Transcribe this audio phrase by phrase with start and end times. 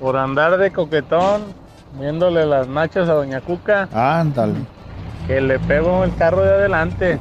[0.00, 1.44] Por andar de coquetón,
[1.98, 4.54] viéndole las machas a Doña Cuca, Ándale.
[5.26, 7.18] que le pego el carro de adelante.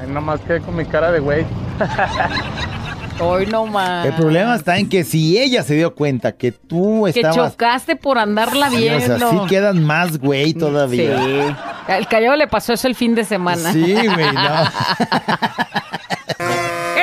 [0.00, 1.46] Ahí nomás quedé con mi cara de güey.
[3.20, 4.06] Hoy no más.
[4.06, 7.52] El problema está en que si ella se dio cuenta que tú Que estabas...
[7.52, 9.14] chocaste por andarla Sí, viendo.
[9.14, 11.18] o sea, sí quedan más güey todavía.
[11.18, 11.54] Sí.
[11.88, 13.72] Al callado le pasó eso el fin de semana.
[13.72, 14.40] Sí, güey, no.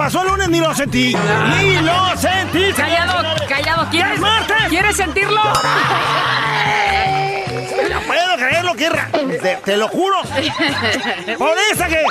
[0.00, 1.14] Pasó el lunes, ni lo sentí.
[1.58, 2.72] ¡Ni lo sentí!
[2.72, 4.18] Callado, callado, ¿quieres.
[4.70, 5.42] ¿quieres sentirlo?
[7.88, 8.90] No puedo creerlo, que
[9.40, 10.18] te, te lo juro.
[11.38, 12.02] Por esa que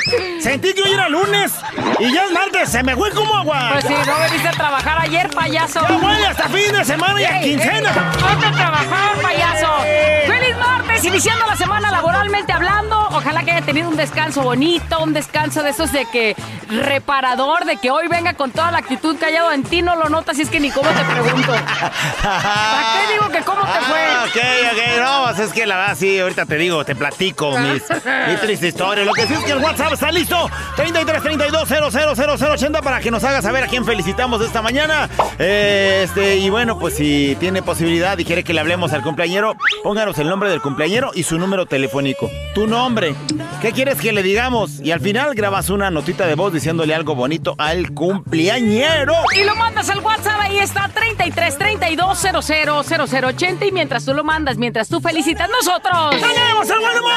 [0.42, 1.52] sentí que hoy era lunes
[2.00, 3.70] y ya es martes, se me fue como agua.
[3.74, 5.82] Pues si no veniste a trabajar ayer, payaso.
[5.88, 8.12] Ya huele hasta fin de semana y a quincena.
[8.20, 9.68] Ponte a trabajar, payaso.
[10.28, 11.04] ¡Feliz martes!
[11.04, 13.08] Iniciando la semana laboralmente hablando.
[13.12, 16.36] Ojalá que haya tenido un descanso bonito, un descanso de esos de que
[16.70, 20.38] reparador, de que hoy venga con toda la actitud callado en ti, no lo notas,
[20.38, 21.52] y es que ni cómo te pregunto.
[22.22, 24.00] ¿Para qué digo que cómo te fue?
[24.00, 24.38] Ah, ok,
[24.72, 27.84] ok, no, pues es que la verdad sí, ahorita te digo, te platico mis,
[28.28, 29.04] mi triste historia.
[29.04, 33.12] Lo que sí es que el WhatsApp está listo, 33 32 000 80 para que
[33.12, 35.10] nos haga saber a quién felicitamos esta mañana.
[35.38, 39.56] Eh, este, y bueno, pues si tiene posibilidad y quiere que le hablemos al cumpleañero,
[39.84, 42.30] pónganos el nombre del cumpleañero y su número telefónico.
[42.54, 43.16] Tu nombre,
[43.62, 44.80] ¿qué quieres que le digamos?
[44.82, 49.14] Y al final grabas una notita de voz diciéndole algo bonito al cumpleañero.
[49.36, 54.24] Y lo mandas al WhatsApp, ahí está 33 32 00 0080 y mientras tú lo
[54.24, 56.10] mandas, mientras tú felicitas, nosotros.
[56.12, 57.12] ¡Tenemos el buen humor!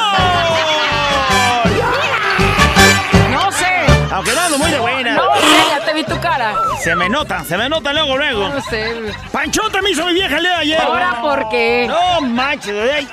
[3.30, 5.14] No sé, Aunque no muy de buena.
[5.16, 6.54] no sé, ya te vi tu cara.
[6.82, 8.48] Se me nota, se me nota luego, luego.
[8.48, 9.12] No sé.
[9.32, 10.81] Panchota me hizo mi vieja el día de ayer.
[10.82, 11.87] Ahora, ¿por qué?
[11.88, 13.06] No manches.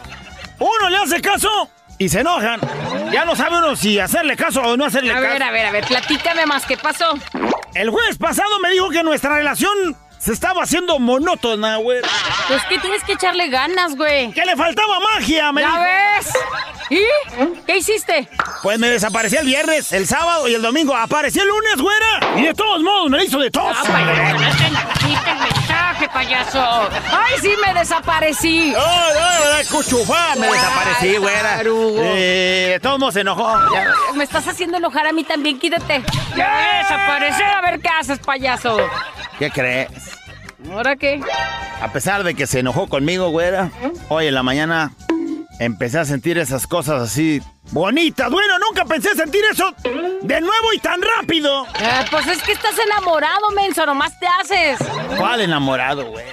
[0.60, 2.60] Uno le hace caso y se enojan.
[3.12, 5.28] Ya no sabe uno si hacerle caso o no hacerle A caso.
[5.34, 7.14] ver, a ver, a ver, platícame más, ¿qué pasó?
[7.74, 12.02] El jueves pasado me dijo que nuestra relación se estaba haciendo monótona, güey.
[12.48, 14.32] Pues que tienes que echarle ganas, güey.
[14.32, 15.84] Que le faltaba magia, me ¿Ya dijo.
[15.84, 16.34] ves?
[16.90, 17.60] ¿Y?
[17.66, 18.28] ¿Qué hiciste?
[18.62, 20.96] Pues me desaparecí el viernes, el sábado y el domingo.
[20.96, 22.20] Aparecí el lunes, güera.
[22.38, 23.78] Y de todos modos me la hizo de tos.
[23.80, 23.84] Ah,
[26.00, 26.62] mensaje, payaso.
[27.12, 28.72] ¡Ay, sí, me desaparecí!
[28.72, 31.62] No, no, no, cuchufá, me desaparecí, güera.
[31.64, 33.58] Eh, modos se enojó.
[34.16, 36.04] Me estás haciendo enojar a mí también, quítate.
[36.36, 38.78] Ya desaparecí, a ver qué haces, payaso.
[39.38, 39.90] ¿Qué crees?
[40.72, 41.22] ¿Ahora qué?
[41.82, 43.72] A pesar de que se enojó conmigo, güera,
[44.10, 44.92] hoy en la mañana
[45.60, 48.32] empecé a sentir esas cosas así bonitas.
[48.32, 49.74] Bueno, nunca pensé sentir eso
[50.22, 51.66] de nuevo y tan rápido.
[51.80, 54.80] Eh, pues es que estás enamorado, menso, nomás te haces.
[55.18, 56.26] ¿Cuál enamorado, güey?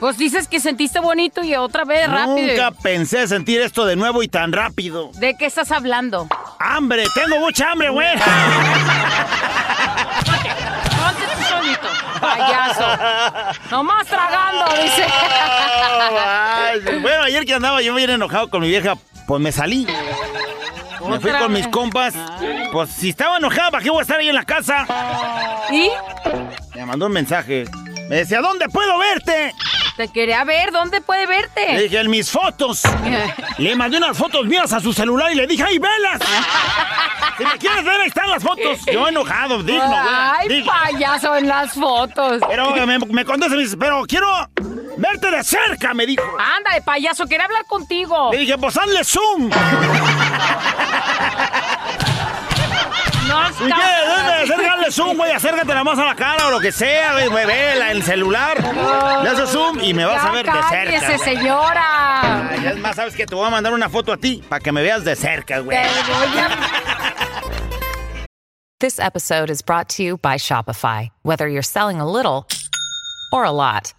[0.00, 2.48] Pues dices que sentiste bonito y otra vez rápido.
[2.48, 5.10] Nunca pensé sentir esto de nuevo y tan rápido.
[5.14, 6.28] ¿De qué estás hablando?
[6.58, 7.04] ¡Hambre!
[7.14, 8.08] ¡Tengo mucha hambre, güey!
[12.24, 13.60] Payaso.
[13.70, 15.06] Nomás tragando, dice.
[17.02, 18.94] Bueno, ayer que andaba yo bien enojado con mi vieja,
[19.26, 19.86] pues me salí.
[21.08, 22.14] Me fui con mis compas.
[22.72, 24.86] Pues si estaba enojado, ¿para qué voy a estar ahí en la casa?
[25.70, 25.88] ¿Y?
[26.74, 27.64] Me mandó un mensaje.
[28.08, 29.52] Me decía, ¿dónde puedo verte?
[29.96, 31.82] Te quería ver, ¿dónde puede Le verte?
[31.84, 32.82] dije, en mis fotos.
[33.58, 36.20] Le mandé unas fotos mías a su celular y le dije, ¡ay, velas!
[37.38, 38.84] Si me quieres ver, ahí están las fotos.
[38.92, 39.98] Yo enojado, digno, güey.
[40.08, 40.72] Ay, digno.
[40.72, 42.42] payaso en las fotos.
[42.48, 44.26] Pero me, me contesta y me dice, pero quiero
[44.96, 46.24] verte de cerca, me dijo.
[46.38, 48.30] Ándale, payaso, quería hablar contigo.
[48.32, 49.50] Le dije, pues hazle zoom.
[53.28, 54.46] No, ¿Y qué?
[54.46, 55.32] Debe acércale zoom, güey.
[55.32, 57.46] Acércate nada más a la cara o lo que sea, güey.
[57.46, 58.58] Vela el celular.
[59.22, 60.68] Le haces zoom y me vas Ya a ver de cerca.
[60.70, 61.36] cállese, güey.
[61.36, 62.48] señora.
[62.50, 64.72] Ay, es más, sabes que te voy a mandar una foto a ti para que
[64.72, 65.76] me veas de cerca, güey.
[65.76, 67.44] Te voy a...
[68.80, 71.08] This episode is brought to you by Shopify.
[71.22, 72.46] Whether you're selling a little
[73.32, 73.94] or a lot,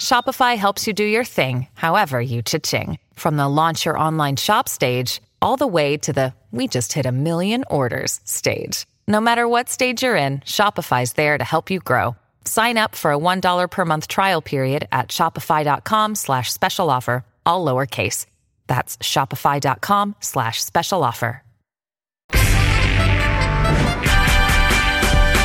[0.00, 2.98] Shopify helps you do your thing, however you cha-ching.
[3.14, 7.06] From the launch your online shop stage, all the way to the we just hit
[7.06, 8.86] a million orders stage.
[9.06, 12.16] No matter what stage you're in, Shopify's there to help you grow.
[12.44, 17.64] Sign up for a $1 per month trial period at shopify.com slash special offer, all
[17.64, 18.26] lowercase.
[18.66, 21.42] That's shopify.com slash special offer.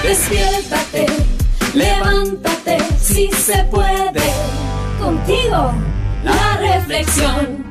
[0.03, 1.07] Despiértate,
[1.73, 4.21] levántate, si se puede.
[4.99, 5.73] Contigo,
[6.23, 7.62] la reflexión.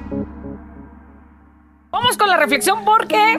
[1.93, 3.39] Vamos con la reflexión porque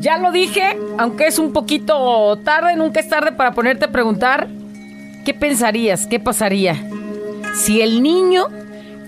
[0.00, 4.48] ya lo dije, aunque es un poquito tarde, nunca es tarde para ponerte a preguntar
[5.26, 6.82] qué pensarías, qué pasaría
[7.54, 8.46] si el niño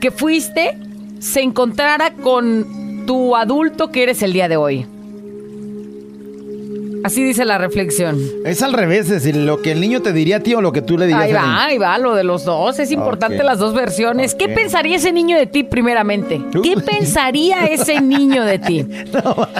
[0.00, 0.78] que fuiste
[1.18, 4.86] se encontrara con tu adulto que eres el día de hoy.
[7.06, 8.20] Así dice la reflexión.
[8.44, 10.72] Es al revés, es decir, lo que el niño te diría a ti o lo
[10.72, 11.58] que tú le dirías Ahí va, niño.
[11.60, 12.80] ahí va, lo de los dos.
[12.80, 14.34] Es importante las dos versiones.
[14.34, 16.42] ¿Qué pensaría ese niño de ti primeramente?
[16.64, 18.84] ¿Qué pensaría ese niño de ti?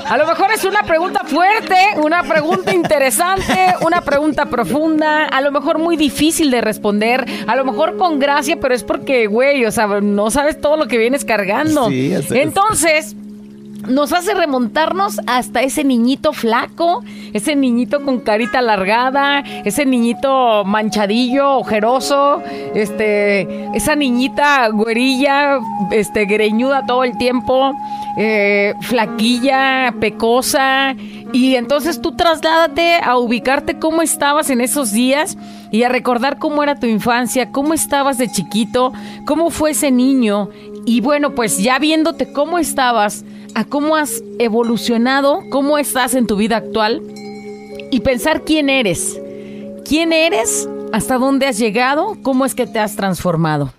[0.07, 5.53] A lo mejor es una pregunta fuerte, una pregunta interesante, una pregunta profunda, a lo
[5.53, 9.71] mejor muy difícil de responder, a lo mejor con gracia, pero es porque, güey, o
[9.71, 11.91] sea, no sabes todo lo que vienes cargando.
[11.91, 12.43] Sí, sé.
[12.43, 13.15] Entonces,
[13.89, 17.03] nos hace remontarnos hasta ese niñito flaco,
[17.33, 22.43] ese niñito con carita alargada, ese niñito manchadillo, ojeroso,
[22.75, 25.59] este, esa niñita güerilla,
[25.91, 27.73] este, greñuda todo el tiempo,
[28.17, 30.95] eh, flaquilla, pecosa.
[31.33, 35.37] Y entonces tú trasládate a ubicarte cómo estabas en esos días
[35.71, 38.93] y a recordar cómo era tu infancia, cómo estabas de chiquito,
[39.27, 40.49] cómo fue ese niño.
[40.87, 43.25] Y bueno, pues ya viéndote cómo estabas,
[43.57, 47.03] a cómo has evolucionado, cómo estás en tu vida actual
[47.91, 49.19] y pensar quién eres.
[49.83, 50.69] ¿Quién eres?
[50.93, 52.19] ¿Hasta dónde has llegado?
[52.23, 53.73] ¿Cómo es que te has transformado?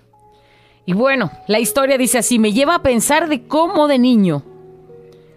[0.84, 4.42] Y bueno, la historia dice así, me lleva a pensar de cómo de niño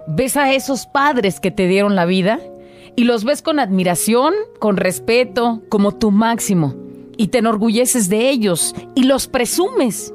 [0.08, 2.40] ves a esos padres que te dieron la vida
[2.96, 6.74] y los ves con admiración, con respeto, como tu máximo,
[7.16, 10.12] y te enorgulleces de ellos y los presumes.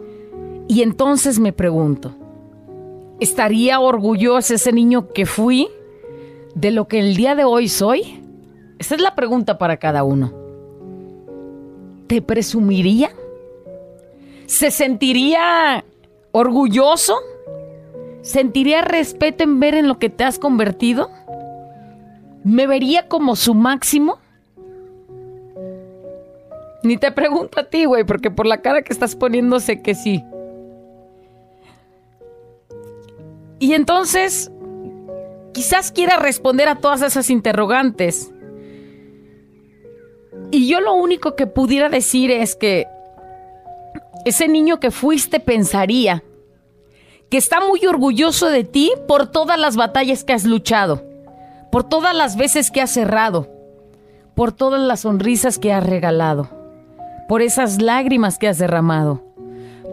[0.66, 2.16] Y entonces me pregunto,
[3.20, 5.68] ¿estaría orgulloso ese niño que fui
[6.54, 8.22] de lo que el día de hoy soy?
[8.78, 10.32] Esa es la pregunta para cada uno.
[12.06, 13.10] ¿Te presumiría?
[14.46, 15.84] ¿Se sentiría
[16.32, 17.16] orgulloso?
[18.22, 21.10] ¿Sentiría respeto en ver en lo que te has convertido?
[22.44, 24.18] ¿Me vería como su máximo?
[26.82, 29.94] Ni te pregunto a ti, güey, porque por la cara que estás poniendo sé que
[29.94, 30.22] sí.
[33.58, 34.50] Y entonces,
[35.52, 38.32] quizás quiera responder a todas esas interrogantes.
[40.50, 42.86] Y yo lo único que pudiera decir es que
[44.24, 46.22] ese niño que fuiste pensaría
[47.30, 51.02] que está muy orgulloso de ti por todas las batallas que has luchado,
[51.72, 53.48] por todas las veces que has cerrado,
[54.34, 56.50] por todas las sonrisas que has regalado,
[57.28, 59.24] por esas lágrimas que has derramado,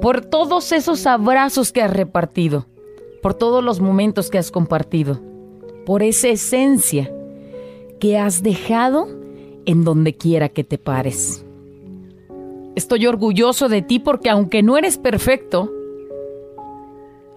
[0.02, 2.68] por todos esos abrazos que has repartido,
[3.24, 5.22] por todos los momentos que has compartido,
[5.86, 7.10] por esa esencia
[8.00, 9.08] que has dejado
[9.66, 11.46] en donde quiera que te pares.
[12.76, 15.72] Estoy orgulloso de ti porque aunque no eres perfecto,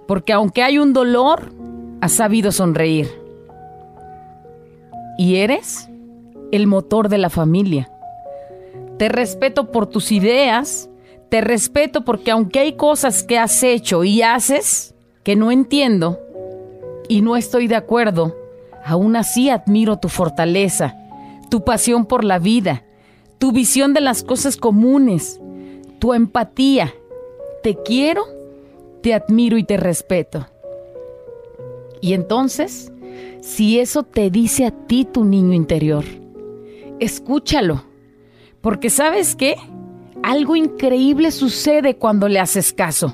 [0.08, 1.52] porque aunque hay un dolor,
[2.00, 3.08] has sabido sonreír.
[5.18, 5.88] Y eres
[6.50, 7.92] el motor de la familia.
[8.98, 10.90] Te respeto por tus ideas,
[11.28, 14.95] te respeto porque aunque hay cosas que has hecho y haces
[15.26, 16.20] que no entiendo
[17.08, 18.37] y no estoy de acuerdo,
[18.84, 20.94] aún así admiro tu fortaleza,
[21.50, 22.84] tu pasión por la vida,
[23.38, 25.40] tu visión de las cosas comunes,
[25.99, 26.94] tu empatía.
[27.64, 28.23] Te quiero,
[29.02, 30.46] te admiro y te respeto.
[32.00, 32.93] Y entonces,
[33.41, 36.05] si eso te dice a ti tu niño interior,
[37.00, 37.82] escúchalo,
[38.60, 39.56] porque sabes qué,
[40.22, 43.12] algo increíble sucede cuando le haces caso.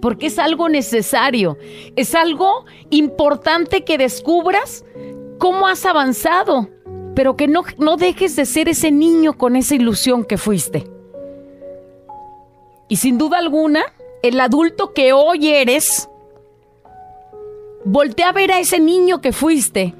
[0.00, 1.58] Porque es algo necesario,
[1.96, 4.84] es algo importante que descubras
[5.38, 6.68] cómo has avanzado,
[7.14, 10.88] pero que no, no dejes de ser ese niño con esa ilusión que fuiste.
[12.88, 13.84] Y sin duda alguna,
[14.22, 16.08] el adulto que hoy eres,
[17.84, 19.94] voltea a ver a ese niño que fuiste.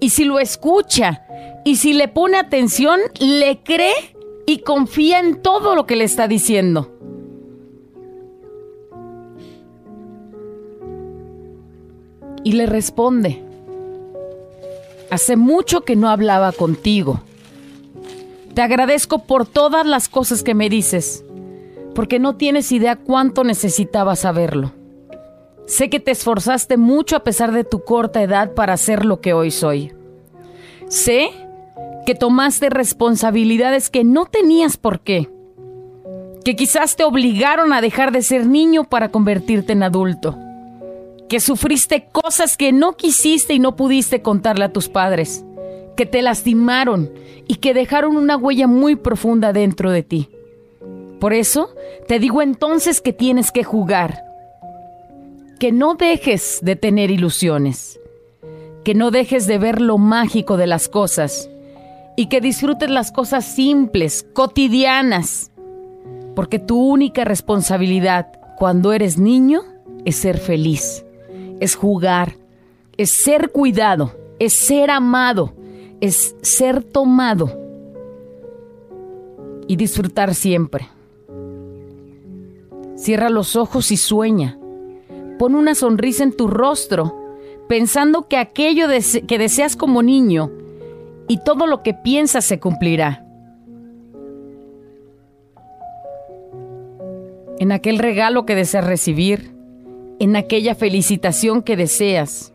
[0.00, 1.24] Y si lo escucha
[1.64, 4.14] y si le pone atención, le cree
[4.46, 6.92] y confía en todo lo que le está diciendo.
[12.48, 13.42] Y le responde,
[15.10, 17.20] hace mucho que no hablaba contigo.
[18.54, 21.26] Te agradezco por todas las cosas que me dices,
[21.94, 24.72] porque no tienes idea cuánto necesitaba saberlo.
[25.66, 29.34] Sé que te esforzaste mucho a pesar de tu corta edad para ser lo que
[29.34, 29.92] hoy soy.
[30.88, 31.28] Sé
[32.06, 35.28] que tomaste responsabilidades que no tenías por qué,
[36.46, 40.38] que quizás te obligaron a dejar de ser niño para convertirte en adulto,
[41.28, 45.44] que sufriste cosas que no quisiste y no pudiste contarle a tus padres,
[45.96, 47.10] que te lastimaron
[47.46, 50.30] y que dejaron una huella muy profunda dentro de ti.
[51.20, 51.74] Por eso
[52.06, 54.22] te digo entonces que tienes que jugar,
[55.58, 57.98] que no dejes de tener ilusiones,
[58.84, 61.50] que no dejes de ver lo mágico de las cosas
[62.16, 65.50] y que disfrutes las cosas simples, cotidianas,
[66.34, 69.62] porque tu única responsabilidad cuando eres niño
[70.04, 71.04] es ser feliz,
[71.60, 72.34] es jugar,
[72.96, 75.54] es ser cuidado, es ser amado,
[76.00, 77.58] es ser tomado
[79.66, 80.88] y disfrutar siempre.
[82.96, 84.58] Cierra los ojos y sueña.
[85.38, 87.14] Pon una sonrisa en tu rostro,
[87.68, 88.86] pensando que aquello
[89.26, 90.50] que deseas como niño
[91.28, 93.24] y todo lo que piensas se cumplirá.
[97.60, 99.57] En aquel regalo que deseas recibir,
[100.18, 102.52] en aquella felicitación que deseas.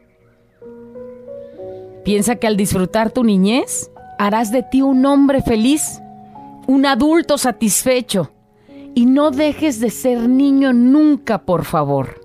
[2.04, 6.02] Piensa que al disfrutar tu niñez, harás de ti un hombre feliz,
[6.68, 8.32] un adulto satisfecho,
[8.94, 12.22] y no dejes de ser niño nunca, por favor.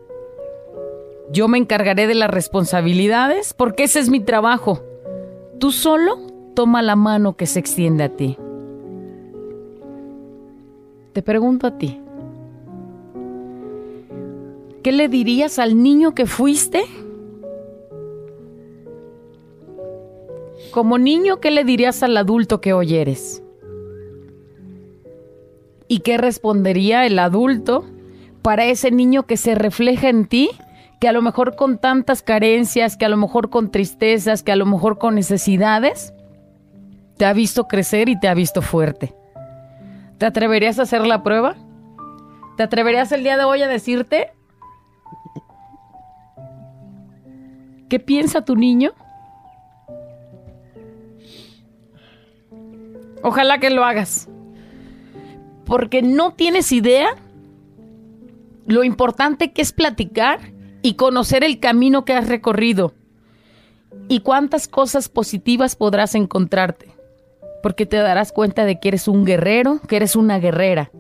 [1.30, 4.82] Yo me encargaré de las responsabilidades porque ese es mi trabajo.
[5.58, 6.18] Tú solo
[6.54, 8.38] toma la mano que se extiende a ti.
[11.12, 12.00] Te pregunto a ti.
[14.82, 16.82] ¿Qué le dirías al niño que fuiste?
[20.70, 23.42] Como niño, ¿qué le dirías al adulto que hoy eres?
[25.88, 27.84] ¿Y qué respondería el adulto
[28.42, 30.50] para ese niño que se refleja en ti?
[31.00, 34.56] Que a lo mejor con tantas carencias, que a lo mejor con tristezas, que a
[34.56, 36.12] lo mejor con necesidades,
[37.16, 39.14] te ha visto crecer y te ha visto fuerte.
[40.18, 41.56] ¿Te atreverías a hacer la prueba?
[42.56, 44.32] ¿Te atreverías el día de hoy a decirte?
[47.88, 48.92] ¿Qué piensa tu niño?
[53.22, 54.28] Ojalá que lo hagas.
[55.64, 57.08] Porque no tienes idea
[58.66, 60.52] lo importante que es platicar
[60.82, 62.94] y conocer el camino que has recorrido.
[64.08, 66.88] Y cuántas cosas positivas podrás encontrarte,
[67.62, 70.90] porque te darás cuenta de que eres un guerrero, que eres una guerrera.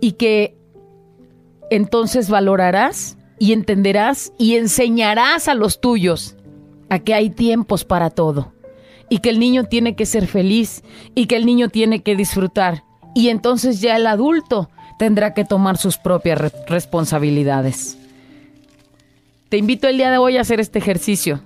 [0.00, 0.56] Y que
[1.70, 6.36] entonces valorarás y entenderás y enseñarás a los tuyos
[6.88, 8.52] a que hay tiempos para todo
[9.08, 10.82] y que el niño tiene que ser feliz
[11.14, 15.76] y que el niño tiene que disfrutar y entonces ya el adulto tendrá que tomar
[15.76, 17.98] sus propias responsabilidades.
[19.48, 21.40] Te invito el día de hoy a hacer este ejercicio.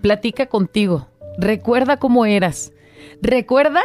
[0.00, 1.06] Platica contigo.
[1.36, 2.72] Recuerda cómo eras.
[3.20, 3.82] Recuerda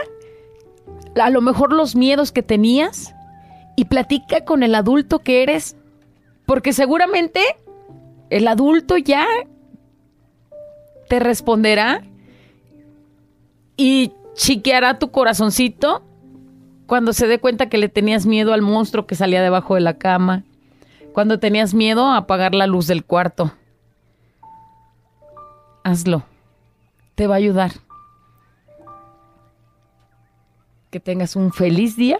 [1.21, 3.13] a lo mejor los miedos que tenías
[3.75, 5.75] y platica con el adulto que eres.
[6.45, 7.41] Porque seguramente
[8.29, 9.25] el adulto ya
[11.07, 12.03] te responderá
[13.77, 16.03] y chiqueará tu corazoncito
[16.87, 19.97] cuando se dé cuenta que le tenías miedo al monstruo que salía debajo de la
[19.97, 20.43] cama.
[21.13, 23.53] Cuando tenías miedo a apagar la luz del cuarto.
[25.83, 26.23] Hazlo.
[27.15, 27.71] Te va a ayudar.
[30.91, 32.19] Que tengas un feliz día.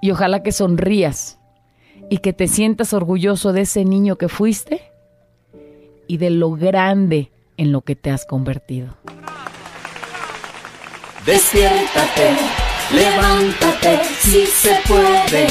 [0.00, 1.38] Y ojalá que sonrías.
[2.12, 4.82] Y que te sientas orgulloso de ese niño que fuiste.
[6.06, 8.94] Y de lo grande en lo que te has convertido.
[11.24, 12.36] Despiértate
[12.94, 15.46] Levántate si se puede.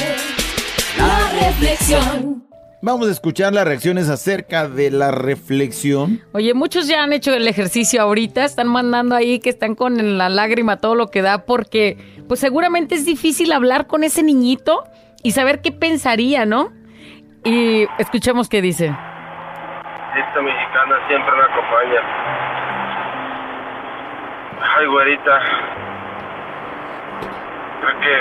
[0.95, 2.43] La reflexión.
[2.83, 6.21] Vamos a escuchar las reacciones acerca de la reflexión.
[6.33, 10.29] Oye, muchos ya han hecho el ejercicio ahorita, están mandando ahí que están con la
[10.29, 14.83] lágrima todo lo que da porque pues seguramente es difícil hablar con ese niñito
[15.23, 16.69] y saber qué pensaría, ¿no?
[17.43, 18.87] Y escuchemos qué dice.
[18.87, 22.01] Esta mexicana siempre me acompaña.
[24.77, 25.41] Ay, güerita,
[27.81, 28.15] creo que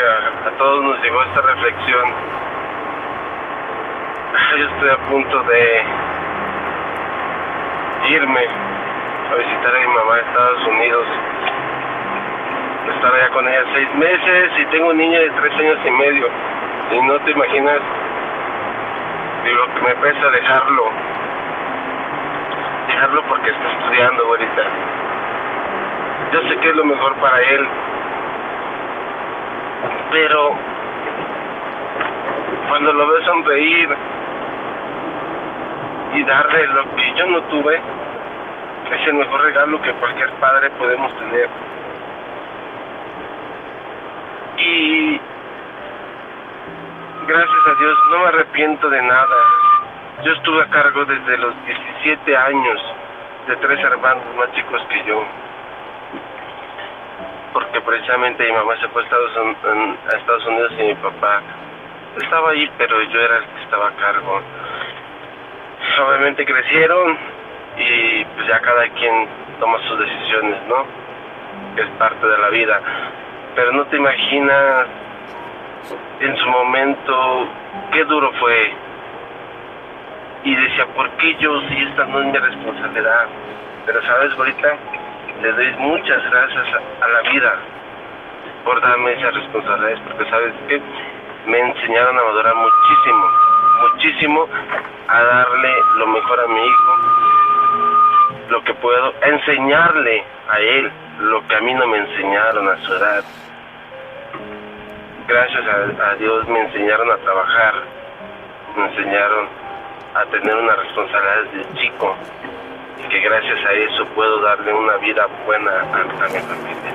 [0.47, 2.05] a, todos nos llegó esta reflexión.
[4.59, 5.85] Yo estoy a punto de
[8.09, 8.47] irme
[9.31, 11.07] a visitar a mi mamá a Estados Unidos.
[12.95, 16.29] Estar allá con ella seis meses y tengo un niño de tres años y medio.
[16.91, 17.81] Y no te imaginas
[19.45, 20.91] lo que me pesa dejarlo.
[22.89, 24.63] Dejarlo porque está estudiando ahorita.
[26.33, 27.69] Yo sé que es lo mejor para él,
[30.13, 30.55] pero
[32.69, 33.89] cuando lo veo sonreír
[36.15, 37.81] y darle lo que yo no tuve,
[38.93, 41.49] es el mejor regalo que cualquier padre podemos tener.
[44.59, 45.21] Y
[47.27, 49.37] gracias a Dios no me arrepiento de nada.
[50.25, 52.95] Yo estuve a cargo desde los 17 años
[53.49, 55.25] de tres hermanos más chicos que yo.
[57.53, 61.41] porque precisamente mi mamá se fue a Estados, Un- a Estados Unidos y mi papá
[62.23, 64.41] estaba ahí, pero yo era el que estaba a cargo.
[66.07, 67.19] Obviamente crecieron
[67.77, 70.85] y pues ya cada quien toma sus decisiones, ¿no?
[71.77, 72.81] Es parte de la vida.
[73.57, 74.87] Pero no te imaginas
[76.21, 77.49] en su momento
[77.93, 78.73] qué duro fue.
[80.45, 83.27] Y decía, ¿por qué yo si esta no es mi responsabilidad?
[83.87, 84.77] Pero sabes, ahorita
[85.43, 86.67] le doy muchas gracias
[87.01, 87.55] a, la vida
[88.65, 90.81] por darme esas responsabilidades, porque sabes que
[91.47, 93.31] me enseñaron a madurar muchísimo,
[93.81, 94.49] muchísimo,
[95.09, 96.97] a darle lo mejor a mi hijo,
[98.51, 102.77] lo que puedo, a enseñarle a él lo que a mí no me enseñaron a
[102.79, 103.25] su edad.
[105.31, 107.75] Gracias a, a Dios me enseñaron a trabajar,
[108.77, 109.47] me enseñaron
[110.13, 112.17] a tener una responsabilidad desde chico
[112.99, 116.95] y que gracias a eso puedo darle una vida buena a, a mi familia.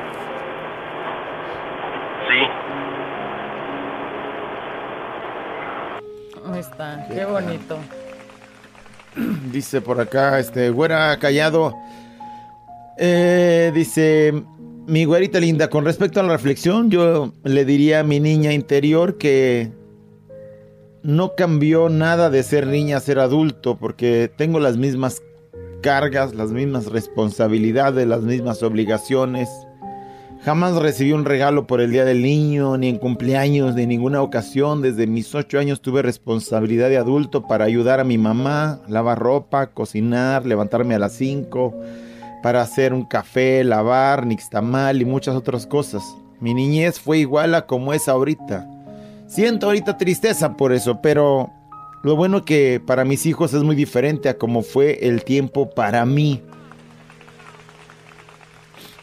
[2.28, 2.50] Sí,
[6.52, 7.78] Ahí está, qué bonito.
[9.50, 11.74] Dice por acá, este, güera callado.
[12.98, 14.34] Eh, dice,
[14.88, 19.18] mi güerita linda, con respecto a la reflexión, yo le diría a mi niña interior
[19.18, 19.72] que
[21.04, 25.22] no cambió nada de ser niña a ser adulto, porque tengo las mismas
[25.82, 29.50] cargas, las mismas responsabilidades, las mismas obligaciones.
[30.44, 34.22] Jamás recibí un regalo por el Día del Niño, ni en cumpleaños, ni en ninguna
[34.22, 34.82] ocasión.
[34.82, 39.68] Desde mis ocho años tuve responsabilidad de adulto para ayudar a mi mamá, lavar ropa,
[39.68, 41.74] cocinar, levantarme a las cinco,
[42.46, 46.04] para hacer un café, lavar, nixtamal y muchas otras cosas.
[46.40, 48.70] Mi niñez fue igual a como es ahorita.
[49.26, 51.50] Siento ahorita tristeza por eso, pero
[52.04, 56.06] lo bueno que para mis hijos es muy diferente a como fue el tiempo para
[56.06, 56.44] mí.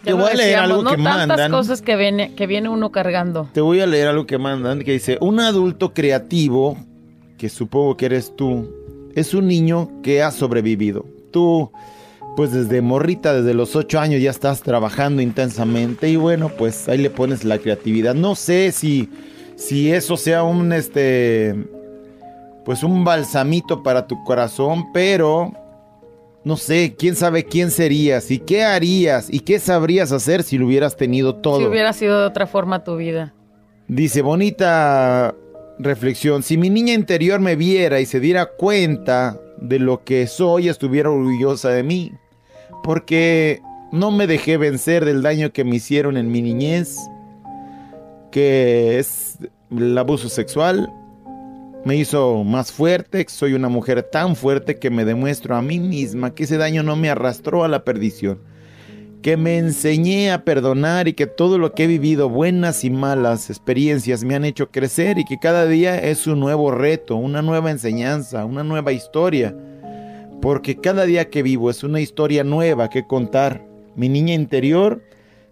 [0.05, 1.51] Ya Te voy a leer algo no que tantas mandan.
[1.51, 3.49] cosas que viene, que viene uno cargando.
[3.53, 6.77] Te voy a leer algo que mandan que dice, un adulto creativo,
[7.39, 8.73] que supongo que eres tú,
[9.17, 11.05] es un niño que ha sobrevivido.
[11.33, 11.73] Tú,
[12.37, 16.99] pues desde morrita, desde los ocho años ya estás trabajando intensamente y bueno, pues ahí
[16.99, 18.14] le pones la creatividad.
[18.14, 19.11] No sé si,
[19.57, 21.55] si eso sea un, este,
[22.64, 25.53] pues un balsamito para tu corazón, pero
[26.45, 30.66] no sé, quién sabe quién serías y qué harías y qué sabrías hacer si lo
[30.66, 31.59] hubieras tenido todo.
[31.59, 33.35] Si hubiera sido de otra forma tu vida.
[33.88, 35.35] Dice, bonita
[35.79, 36.42] reflexión.
[36.42, 41.11] Si mi niña interior me viera y se diera cuenta de lo que soy, estuviera
[41.11, 42.12] orgullosa de mí.
[42.83, 46.99] Porque no me dejé vencer del daño que me hicieron en mi niñez,
[48.31, 49.38] que es
[49.71, 50.92] el abuso sexual.
[51.85, 56.35] Me hizo más fuerte, soy una mujer tan fuerte que me demuestro a mí misma
[56.35, 58.38] que ese daño no me arrastró a la perdición
[59.23, 63.49] que me enseñé a perdonar y que todo lo que he vivido, buenas y malas
[63.49, 67.71] experiencias, me han hecho crecer y que cada día es un nuevo reto, una nueva
[67.71, 69.55] enseñanza, una nueva historia.
[70.42, 73.64] Porque cada día que vivo es una historia nueva que contar.
[73.96, 75.02] Mi niña interior,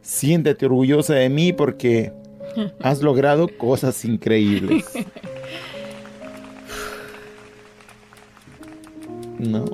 [0.03, 2.13] siéntete orgullosa de mí porque
[2.83, 4.85] has logrado cosas increíbles.
[9.39, 9.65] No.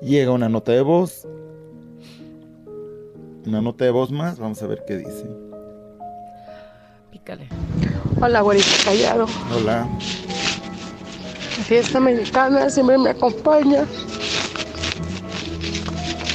[0.00, 1.26] Llega una nota de voz
[3.46, 5.24] una nota de voz más, vamos a ver qué dice.
[7.12, 7.48] Pícale.
[8.20, 9.26] Hola, güerito callado.
[9.54, 9.88] Hola.
[11.64, 13.84] Fiesta mexicana siempre me acompaña.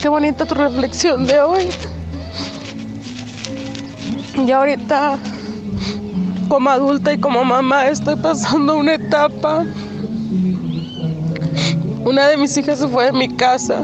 [0.02, 1.70] Qué bonita tu reflexión de hoy.
[4.36, 5.18] Y ahorita,
[6.50, 9.66] como adulta y como mamá, estoy pasando una etapa.
[12.04, 13.84] Una de mis hijas se fue de mi casa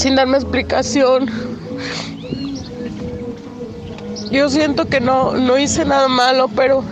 [0.00, 1.30] sin darme explicación.
[4.30, 6.82] Yo siento que no, no hice nada malo, pero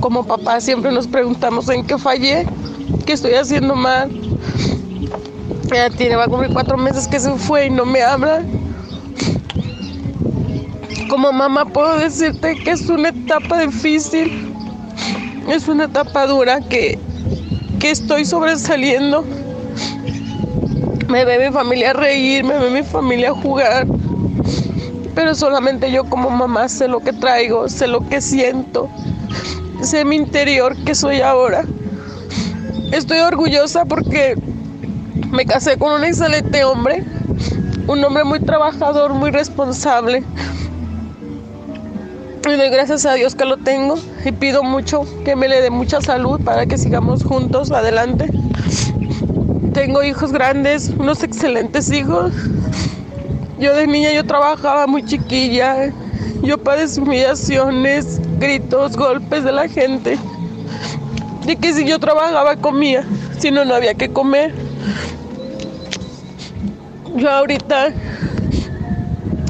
[0.00, 2.46] como papá siempre nos preguntamos en qué fallé,
[3.06, 4.10] qué estoy haciendo mal.
[5.72, 8.42] Ya tiene, va a cumplir cuatro meses que se fue y no me habla.
[11.08, 14.52] Como mamá puedo decirte que es una etapa difícil,
[15.48, 16.98] es una etapa dura que,
[17.80, 19.24] que estoy sobresaliendo.
[21.08, 23.86] Me ve mi familia reír, me ve mi familia jugar.
[25.14, 28.88] Pero solamente yo como mamá sé lo que traigo, sé lo que siento,
[29.86, 31.64] sé mi interior que soy ahora.
[32.92, 34.36] Estoy orgullosa porque
[35.30, 37.04] me casé con un excelente hombre,
[37.86, 40.22] un hombre muy trabajador, muy responsable.
[42.46, 45.70] Y doy gracias a Dios que lo tengo y pido mucho que me le dé
[45.70, 48.30] mucha salud para que sigamos juntos adelante.
[49.72, 52.32] Tengo hijos grandes, unos excelentes hijos.
[53.58, 55.90] Yo de niña yo trabajaba muy chiquilla.
[56.42, 60.18] Yo padecí humillaciones, gritos, golpes de la gente.
[61.46, 63.04] De que si yo trabajaba comía,
[63.38, 64.54] si no no había que comer.
[67.16, 67.92] Yo ahorita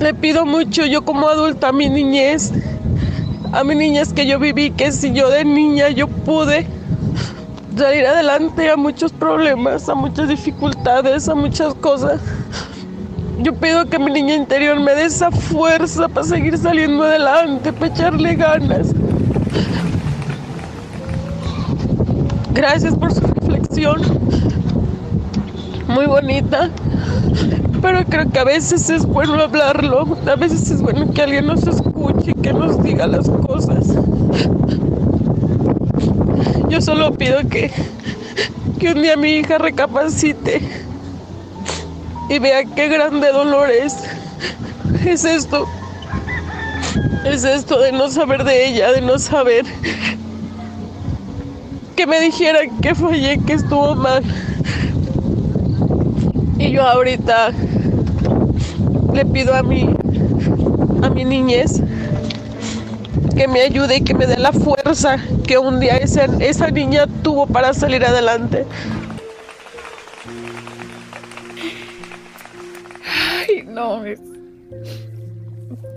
[0.00, 2.52] le pido mucho yo como adulta a mi niñez,
[3.52, 6.66] a mi niñez que yo viví, que si yo de niña yo pude
[7.76, 12.20] salir adelante a muchos problemas, a muchas dificultades, a muchas cosas.
[13.38, 17.92] Yo pido que mi niña interior me dé esa fuerza para seguir saliendo adelante, para
[17.92, 18.94] echarle ganas.
[22.52, 24.00] Gracias por su reflexión.
[25.88, 26.70] Muy bonita.
[27.82, 30.16] Pero creo que a veces es bueno hablarlo.
[30.26, 33.94] A veces es bueno que alguien nos escuche, que nos diga las cosas.
[36.68, 37.72] Yo solo pido que,
[38.78, 40.83] que un día mi hija recapacite
[42.34, 43.94] y vea qué grande dolor es.
[45.06, 45.66] Es esto.
[47.24, 49.64] Es esto de no saber de ella, de no saber
[51.94, 54.22] que me dijeran que fallé, que estuvo mal.
[56.58, 57.52] Y yo ahorita
[59.12, 59.88] le pido a mi
[61.02, 61.80] a mi niñez
[63.36, 67.06] que me ayude y que me dé la fuerza que un día esa, esa niña
[67.22, 68.64] tuvo para salir adelante.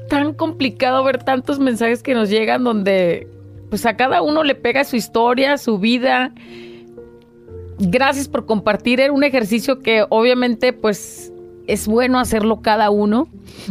[0.10, 3.28] Tan complicado ver tantos mensajes que nos llegan donde
[3.70, 6.34] pues a cada uno le pega su historia, su vida.
[7.80, 11.32] Gracias por compartir, era un ejercicio que obviamente pues
[11.68, 13.28] es bueno hacerlo cada uno.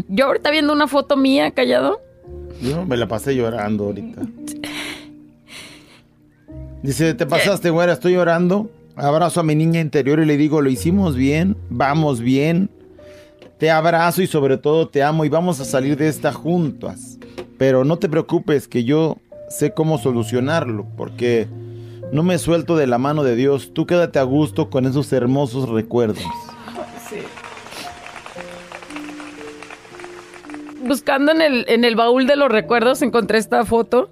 [0.08, 2.00] Yo ahorita viendo una foto mía callado.
[2.60, 4.22] Yo me la pasé llorando ahorita.
[6.82, 8.70] Dice, te pasaste, güera, estoy llorando.
[8.94, 12.70] Abrazo a mi niña interior y le digo, lo hicimos bien, vamos bien.
[13.58, 17.18] Te abrazo y sobre todo te amo y vamos a salir de esta juntas.
[17.56, 19.16] Pero no te preocupes que yo
[19.48, 21.48] sé cómo solucionarlo porque
[22.12, 23.72] no me suelto de la mano de Dios.
[23.72, 26.22] Tú quédate a gusto con esos hermosos recuerdos.
[30.84, 34.10] Buscando en el, en el baúl de los recuerdos encontré esta foto.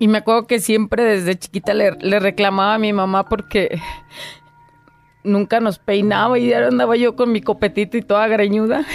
[0.00, 3.80] Y me acuerdo que siempre desde chiquita le reclamaba a mi mamá porque
[5.26, 8.86] nunca nos peinaba y ahora andaba yo con mi copetito y toda greñuda.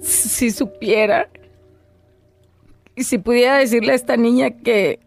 [0.00, 1.28] Si supiera.
[2.94, 5.00] Y si pudiera decirle a esta niña que.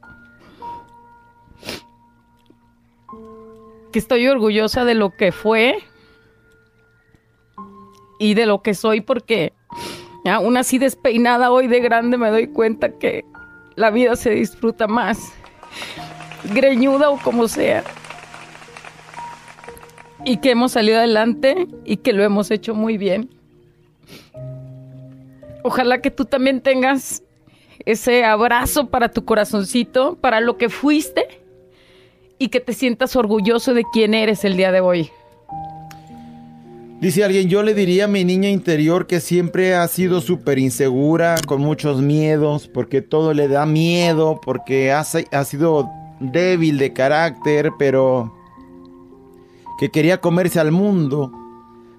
[3.92, 5.80] que estoy orgullosa de lo que fue
[8.20, 9.52] y de lo que soy, porque
[10.24, 13.26] aún así despeinada hoy de grande me doy cuenta que
[13.76, 15.34] la vida se disfruta más,
[16.54, 17.84] greñuda o como sea
[20.26, 23.30] y que hemos salido adelante y que lo hemos hecho muy bien.
[25.64, 27.24] Ojalá que tú también tengas
[27.86, 31.26] ese abrazo para tu corazoncito, para lo que fuiste
[32.38, 35.12] y que te sientas orgulloso de quién eres el día de hoy.
[37.00, 41.36] Dice alguien, yo le diría a mi niña interior que siempre ha sido súper insegura,
[41.48, 47.72] con muchos miedos, porque todo le da miedo, porque ha, ha sido débil de carácter,
[47.80, 48.32] pero
[49.82, 51.32] que quería comerse al mundo,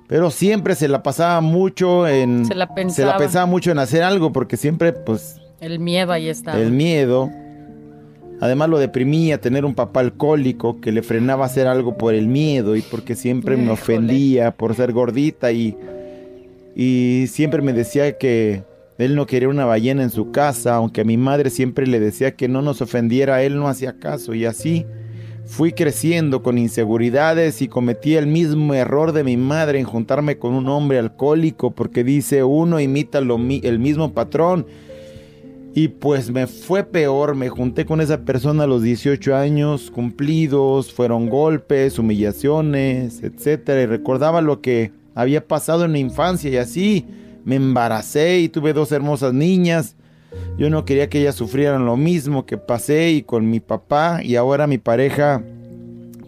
[0.07, 2.47] pero siempre se la pasaba mucho en...
[2.47, 3.11] Se la Se pensaba.
[3.11, 6.57] la pensaba mucho en hacer algo, porque siempre, pues, El miedo ahí está.
[6.61, 7.29] el miedo.
[8.41, 12.29] Además lo deprimía tener un papá alcohólico que le frenaba a hacer algo por el
[12.29, 15.77] miedo y porque siempre me ofendía por ser gordita y,
[16.77, 18.63] y siempre me decía que
[18.99, 22.37] él no quería una ballena en su casa, aunque a mi madre siempre le decía
[22.37, 24.87] que no nos ofendiera, él no hacía caso y así
[25.47, 30.55] fui creciendo con inseguridades y cometí el mismo error de mi madre en juntarme con
[30.55, 34.67] un hombre alcohólico porque dice uno imita el mismo patrón
[35.75, 40.93] y pues me fue peor, me junté con esa persona a los 18 años cumplidos,
[40.93, 47.07] fueron golpes, humillaciones, etcétera, y recordaba lo que había pasado en mi infancia y así
[47.45, 49.97] me embaracé y tuve dos hermosas niñas.
[50.57, 54.37] Yo no quería que ellas sufrieran lo mismo que pasé y con mi papá y
[54.37, 55.43] ahora mi pareja,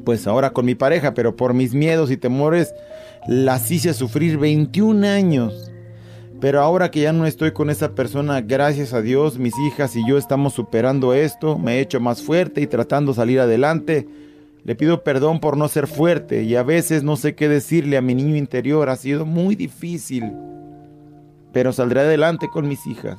[0.04, 2.74] pues ahora con mi pareja, pero por mis miedos y temores
[3.26, 5.70] las hice sufrir 21 años.
[6.40, 10.06] Pero ahora que ya no estoy con esa persona, gracias a Dios, mis hijas y
[10.06, 14.06] yo estamos superando esto, me he hecho más fuerte y tratando de salir adelante.
[14.64, 18.02] Le pido perdón por no ser fuerte y a veces no sé qué decirle a
[18.02, 20.32] mi niño interior, ha sido muy difícil.
[21.52, 23.18] Pero saldré adelante con mis hijas.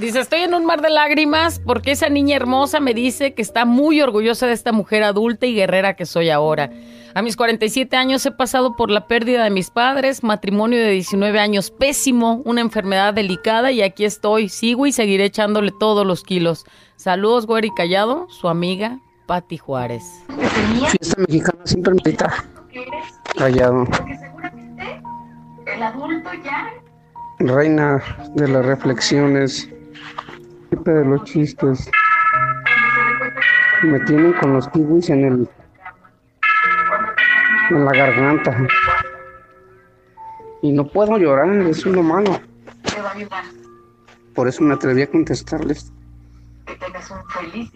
[0.00, 3.66] Dice, estoy en un mar de lágrimas porque esa niña hermosa me dice que está
[3.66, 6.70] muy orgullosa de esta mujer adulta y guerrera que soy ahora.
[7.12, 11.38] A mis 47 años he pasado por la pérdida de mis padres, matrimonio de 19
[11.38, 16.64] años pésimo, una enfermedad delicada y aquí estoy, sigo y seguiré echándole todos los kilos.
[16.96, 20.02] Saludos, güero y callado, su amiga Patti Juárez.
[20.88, 22.44] Fiesta mexicana siempre me grita.
[23.36, 23.86] Callado.
[25.66, 26.72] El adulto ya
[27.40, 28.02] Reina
[28.34, 29.68] de las reflexiones.
[30.70, 31.90] De los chistes.
[33.82, 35.48] Me tienen con los kiwis en el.
[37.70, 38.56] en la garganta.
[40.62, 42.40] Y no puedo llorar, es uno malo.
[44.34, 45.92] Por eso me atreví a contestarles.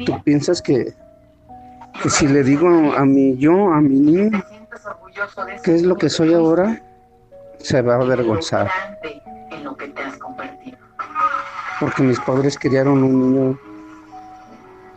[0.07, 0.95] ¿Tú piensas que,
[2.03, 4.43] que si le digo a mi yo, a mi niño,
[5.65, 6.81] qué es lo que soy ahora,
[7.59, 8.71] se va a avergonzar?
[11.81, 13.59] Porque mis padres criaron un niño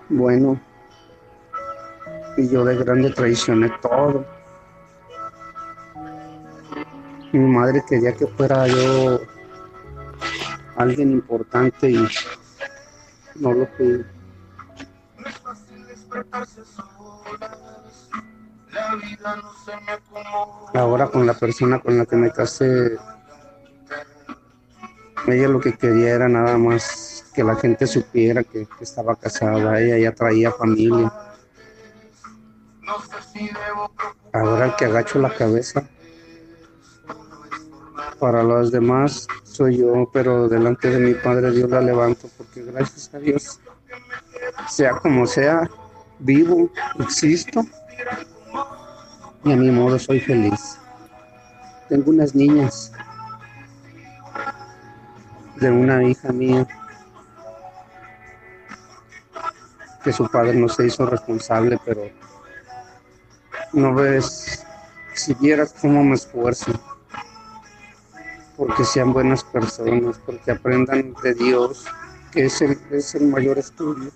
[0.10, 0.60] bueno
[2.38, 4.26] y yo de grande traicioné todo.
[7.34, 9.20] Mi madre quería que fuera yo
[10.78, 12.08] alguien importante y
[13.36, 14.06] no lo fui.
[20.74, 22.98] Ahora con la persona con la que me casé,
[25.26, 29.98] ella lo que quería era nada más que la gente supiera que, estaba casada, ella
[29.98, 31.12] ya traía familia.
[34.34, 35.88] Ahora que agacho la cabeza,
[38.20, 43.14] para los demás soy yo, pero delante de mi Padre Dios la levanto, porque gracias
[43.14, 43.60] a Dios,
[44.70, 45.70] sea como sea,
[46.20, 47.64] vivo, existo
[49.44, 50.80] y a mi modo soy feliz.
[51.90, 52.92] Tengo unas niñas
[55.60, 56.68] de una hija mía
[60.04, 62.10] que su padre no se hizo responsable, pero
[63.74, 64.66] no ves
[65.14, 66.72] si vieras cómo me esfuerzo
[68.56, 71.86] porque sean buenas personas, porque aprendan de Dios,
[72.32, 74.12] que es el, es el mayor estudio.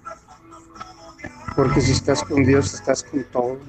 [1.55, 3.59] Porque si estás con Dios, estás con todo.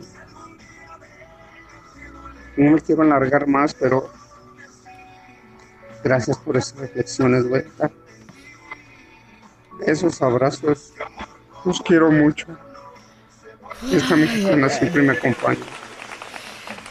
[2.57, 4.11] No me quiero alargar más, pero
[6.03, 7.65] gracias por esas reflexiones, güey.
[9.87, 10.93] Esos abrazos,
[11.65, 12.47] los quiero mucho.
[13.91, 15.61] Esta mexicana siempre me acompaña.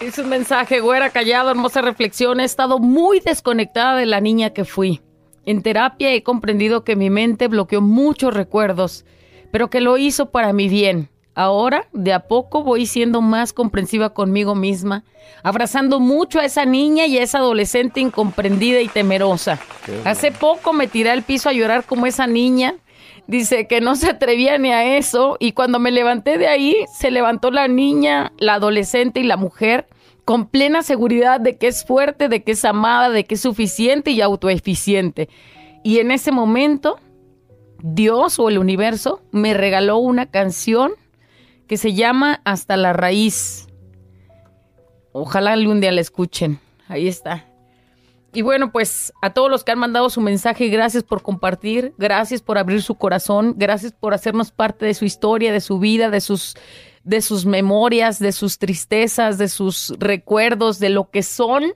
[0.02, 2.40] Es un mensaje, güera, callado, hermosa reflexión.
[2.40, 5.00] He estado muy desconectada de la niña que fui.
[5.46, 9.06] En terapia he comprendido que mi mente bloqueó muchos recuerdos,
[9.52, 11.11] pero que lo hizo para mi bien.
[11.34, 15.06] Ahora, de a poco, voy siendo más comprensiva conmigo misma,
[15.44, 19.60] abrazando mucho a esa niña y a esa adolescente incomprendida y temerosa.
[20.04, 22.76] Hace poco me tiré al piso a llorar como esa niña.
[23.28, 27.12] Dice que no se atrevía ni a eso y cuando me levanté de ahí, se
[27.12, 29.88] levantó la niña, la adolescente y la mujer
[30.26, 34.12] con plena seguridad de que es fuerte, de que es amada, de que es suficiente
[34.12, 35.30] y autoeficiente.
[35.84, 37.00] Y en ese momento,
[37.82, 40.92] Dios o el universo me regaló una canción
[41.72, 43.70] que se llama Hasta la raíz.
[45.14, 46.60] Ojalá algún día la escuchen.
[46.90, 47.48] Ahí está.
[48.34, 52.42] Y bueno, pues a todos los que han mandado su mensaje, gracias por compartir, gracias
[52.42, 56.20] por abrir su corazón, gracias por hacernos parte de su historia, de su vida, de
[56.20, 56.56] sus
[57.06, 61.72] de sus memorias, de sus tristezas, de sus recuerdos, de lo que son.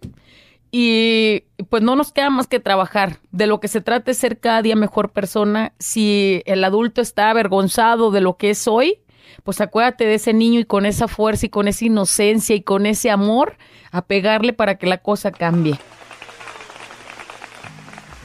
[0.71, 3.19] Y pues no nos queda más que trabajar.
[3.31, 5.71] De lo que se trata es ser cada día mejor persona.
[5.79, 8.99] Si el adulto está avergonzado de lo que es hoy,
[9.43, 12.85] pues acuérdate de ese niño y con esa fuerza y con esa inocencia y con
[12.85, 13.57] ese amor,
[13.91, 15.77] a pegarle para que la cosa cambie.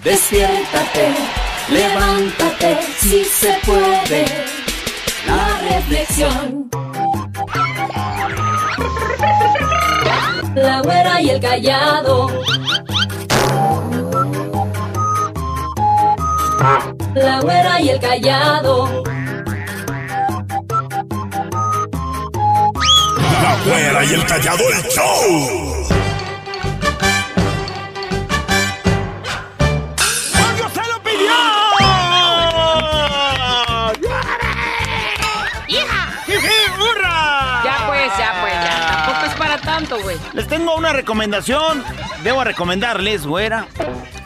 [0.02, 1.14] Despiértate,
[1.70, 4.24] levántate, si se puede.
[5.26, 6.70] La reflexión.
[10.54, 12.28] La güera y el callado.
[17.14, 19.02] La güera y el callado.
[23.64, 25.86] Güera y el callado el show.
[30.56, 31.32] ¡Dios se lo pidió!
[35.68, 36.08] ¡Hija!
[36.78, 37.62] ¡Hurra!
[37.64, 38.86] Ya pues, ya pues, ya.
[38.92, 40.16] Tampoco es para tanto, güey.
[40.32, 41.84] Les tengo una recomendación.
[42.22, 43.66] Debo recomendarles, güera.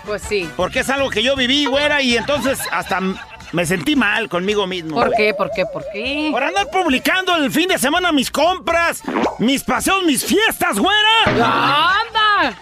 [0.04, 0.50] Pues sí.
[0.56, 3.00] Porque es algo que yo viví, güera, y entonces hasta
[3.54, 4.96] me sentí mal conmigo mismo.
[4.96, 5.32] ¿Por qué?
[5.32, 5.64] ¿Por qué?
[5.64, 6.28] ¿Por qué?
[6.32, 9.00] Por andar publicando el fin de semana mis compras,
[9.38, 11.24] mis paseos, mis fiestas, güera.
[11.26, 12.58] ¡Anda!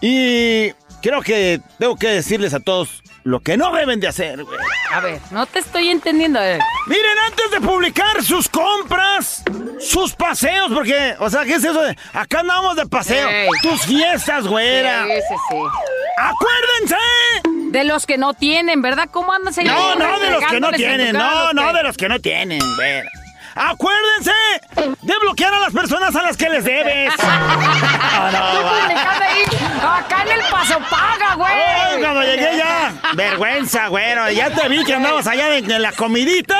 [0.00, 4.58] Y creo que tengo que decirles a todos lo que no deben de hacer, güey.
[4.92, 6.38] A ver, no te estoy entendiendo.
[6.38, 6.60] A ver.
[6.86, 9.42] Miren, antes de publicar sus compras,
[9.80, 13.28] sus paseos, porque, o sea, ¿qué es eso de acá andamos de paseo?
[13.28, 13.48] Ey.
[13.62, 15.04] Tus fiestas, güera.
[15.06, 15.56] Sí, sí, sí.
[16.18, 17.70] ¡Acuérdense!
[17.70, 19.08] De los que no tienen, ¿verdad?
[19.10, 19.64] ¿Cómo andas ahí?
[19.64, 21.16] No, no, de los que no tienen.
[21.16, 23.08] No, no, de los que no tienen, güera.
[23.54, 24.32] Acuérdense
[25.02, 27.12] de bloquear a las personas a las que les debes.
[27.18, 28.80] No, no, Tú va.
[28.80, 29.42] publicando ahí,
[29.98, 31.52] acá en el paso paga, güey.
[31.52, 34.30] Ay, cuando llegué ya, vergüenza, güero.
[34.30, 36.56] Ya te vi que andabas allá en, en la comidita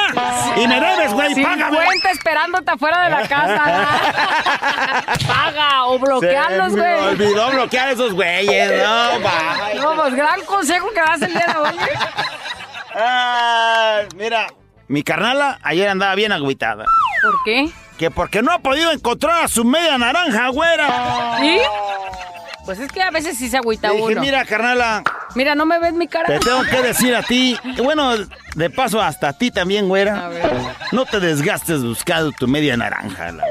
[0.56, 1.76] y me debes, güey, págame.
[1.84, 3.64] cuenta esperándote afuera de la casa.
[5.26, 6.94] Paga o bloquearlos, güey.
[7.08, 9.70] olvidó bloquear a esos güeyes, no, va.
[9.76, 11.78] No, pues gran consejo que das el día de hoy.
[12.94, 14.46] Ay, mira,
[14.92, 16.84] mi carnala ayer andaba bien agüitada.
[17.22, 17.70] ¿Por qué?
[17.98, 21.38] Que porque no ha podido encontrar a su media naranja, güera.
[21.40, 21.58] ¿Sí?
[22.64, 24.20] Pues es que a veces sí se agüita Le dije, uno.
[24.20, 25.02] mira, carnala,
[25.34, 26.26] Mira, no me ves mi cara.
[26.26, 28.12] te tengo que decir a ti, y bueno,
[28.54, 30.28] de paso hasta a ti también, A güera.
[30.28, 30.52] ver.
[30.92, 33.32] No te desgastes buscando tu media naranja.
[33.32, 33.44] la-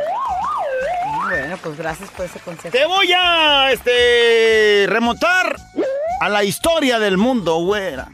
[1.27, 2.71] Bueno, pues gracias por ese consejo.
[2.71, 5.55] Te voy a, este, remontar
[6.21, 8.09] a la historia del mundo, güera.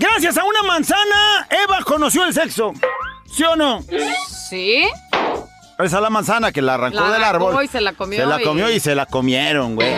[0.00, 2.72] Gracias a una manzana, Eva conoció el sexo.
[3.26, 3.82] ¿Sí o no?
[4.48, 4.88] ¿Sí?
[5.78, 7.64] Esa es la manzana que la arrancó La del árbol.
[7.64, 9.92] y se la comió Se la y- comió y se la comieron, güey.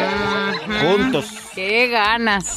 [0.80, 1.26] Juntos.
[1.54, 2.56] ¡Qué ganas!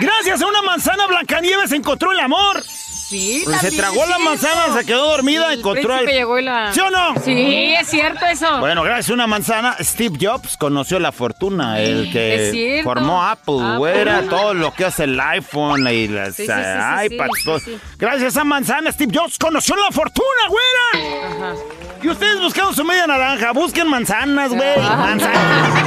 [0.00, 2.62] Gracias a una manzana, Blancanieves encontró el amor.
[3.08, 6.06] Sí, Pues se tragó es la manzana, se quedó dormida, El encontró el...
[6.06, 6.72] llegó y la...
[6.72, 7.14] ¿Sí o no?
[7.24, 8.58] Sí, es cierto eso.
[8.58, 13.58] Bueno, gracias a una manzana, Steve Jobs conoció la fortuna, el Es que formó Apple,
[13.60, 13.76] Apple.
[13.78, 17.80] güera, todo lo que hace el iPhone y las Sí, sí, sí, sí, iPads.
[17.96, 21.28] Gracias a esa manzana, Steve Jobs conoció la fortuna, güera.
[21.28, 21.54] Ajá.
[22.02, 24.78] Y ustedes buscando su media naranja, busquen manzanas, güey.
[24.78, 25.82] Manzanas.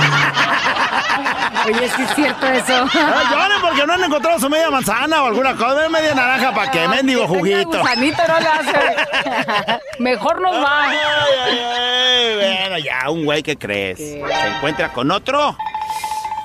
[1.66, 2.86] Oye, sí es cierto eso.
[2.86, 6.72] No lloren porque no han encontrado su media manzana o alguna cosa, media naranja para
[6.72, 7.80] que mendigo juguito.
[7.80, 9.80] gusanito no le hace.
[10.00, 10.90] Mejor nos va.
[10.90, 13.98] Ay, ay, ay, bueno, ya, un güey que crees.
[13.98, 14.24] ¿Qué?
[14.42, 15.58] Se encuentra con otro.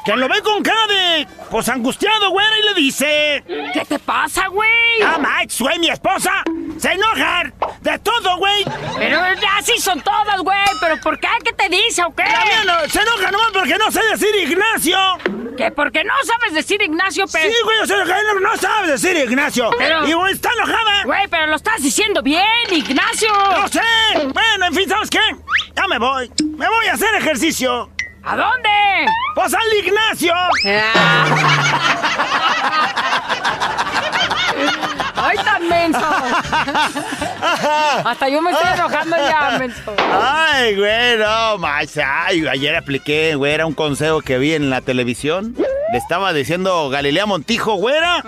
[0.05, 1.27] Que lo ve con cara de.
[1.51, 3.43] Pues angustiado, güera, y le dice.
[3.73, 4.71] ¿Qué te pasa, güey?
[5.03, 6.43] Ah, Max, güey, mi esposa.
[6.79, 8.65] Se enojan de todo, güey.
[8.99, 9.19] Pero
[9.59, 10.59] así son todas, güey.
[10.81, 11.29] ¿Pero por qué?
[11.45, 12.25] ¿Qué te dice o qué?
[12.67, 14.99] No- se enoja nomás porque no sé decir Ignacio.
[15.57, 15.71] ¿Qué?
[15.71, 17.49] Porque no sabes decir Ignacio, pero...
[17.49, 19.71] Sí, güey, se enoja, no, no sabe decir Ignacio.
[19.79, 21.05] Pero- Y güey, está enojada.
[21.05, 23.33] Güey, pero lo estás diciendo bien, Ignacio.
[23.33, 23.81] No sé.
[24.33, 25.21] Bueno, en fin, ¿sabes qué?
[25.77, 26.31] Ya me voy.
[26.59, 27.89] Me voy a hacer ejercicio.
[28.25, 28.71] ¿A dónde?
[29.35, 30.33] Pues al Ignacio.
[35.17, 36.07] ¡Ay, tan menso!
[38.05, 39.95] Hasta yo me estoy enojando ya, menso.
[40.13, 41.99] Ay, güey, no, más.
[41.99, 45.55] Ay, ayer apliqué, güey, era un consejo que vi en la televisión.
[45.95, 48.21] Le estaba diciendo Galilea Montijo, güera,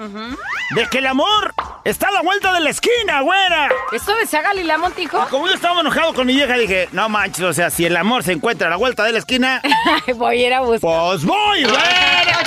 [0.77, 1.53] de que el amor
[1.83, 3.69] está a la vuelta de la esquina, güera.
[3.91, 5.27] ¿Esto decía Galilea Montijo?
[5.31, 8.23] Como yo estaba enojado con mi vieja, dije, no manches, o sea, si el amor
[8.23, 9.61] se encuentra a la vuelta de la esquina,
[10.15, 10.79] Voy a ir a buscar.
[10.81, 12.39] pues voy, güera.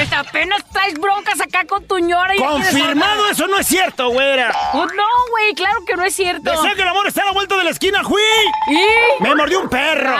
[0.00, 4.50] Este, Apenas traes broncas acá con tu ñora y Confirmado, eso no es cierto, güera.
[4.72, 6.50] Pues no, güey, claro que no es cierto.
[6.50, 8.20] Decía que el amor está a la vuelta de la esquina, ¡Jui!
[8.68, 9.22] ¿Y?
[9.22, 10.16] Me mordió un perro.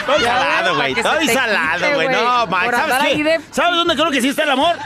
[0.00, 0.92] Estoy Ya, salado, güey.
[0.92, 2.06] Estoy salado, güey.
[2.08, 2.08] güey.
[2.22, 4.76] No, de- ¿Sabes dónde creo que sí está el amor?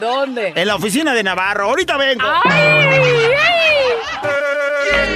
[0.00, 0.52] ¿Dónde?
[0.56, 1.64] En la oficina de Navarro.
[1.68, 2.24] Ahorita vengo.
[2.44, 3.30] ¡Ay!
[4.22, 5.15] ay.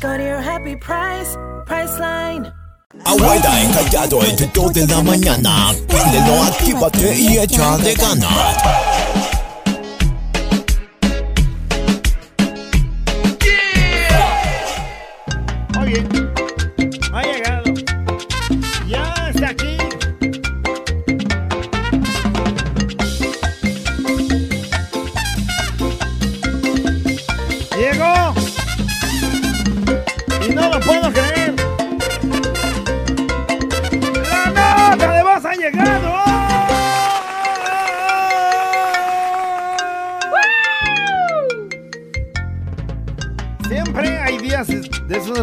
[0.00, 2.52] Go to your happy price, Priceline.
[3.04, 5.74] Encallado entre 2 de la mañana.
[5.88, 7.36] Préndelo, actívate y
[7.94, 9.37] ganas.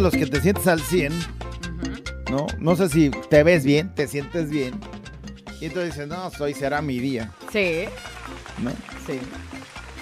[0.02, 1.14] Los que te sientes al 100,
[2.32, 2.48] ¿no?
[2.60, 4.80] No sé si te ves bien, te sientes bien.
[5.62, 7.86] Y tú dices, no, hoy será mi día, Sí,
[8.60, 8.72] ¿no?
[9.08, 9.20] sí.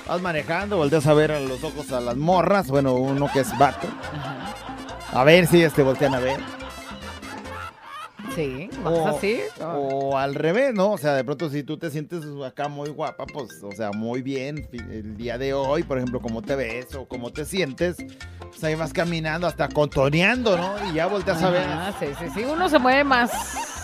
[0.07, 3.57] Vas manejando, volteas a ver a los ojos a las morras, bueno, uno que es
[3.57, 3.87] vato.
[5.13, 6.39] A ver si ellas te voltean a ver.
[8.35, 9.39] Sí, O, más así.
[9.61, 10.91] o al revés, ¿no?
[10.91, 14.21] O sea, de pronto si tú te sientes acá muy guapa, pues, o sea, muy
[14.23, 17.95] bien el día de hoy, por ejemplo, cómo te ves o cómo te sientes,
[18.39, 20.73] pues ahí vas caminando hasta contoneando, ¿no?
[20.89, 21.65] Y ya volteas a ver.
[21.67, 22.43] Ah, sí, sí, sí.
[22.43, 23.29] Uno se mueve más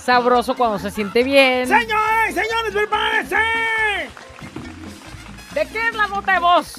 [0.03, 1.67] sabroso cuando se siente bien.
[1.67, 3.35] ¡Señores, señores, prepárense!
[5.53, 6.73] ¿De qué es la nota de voz?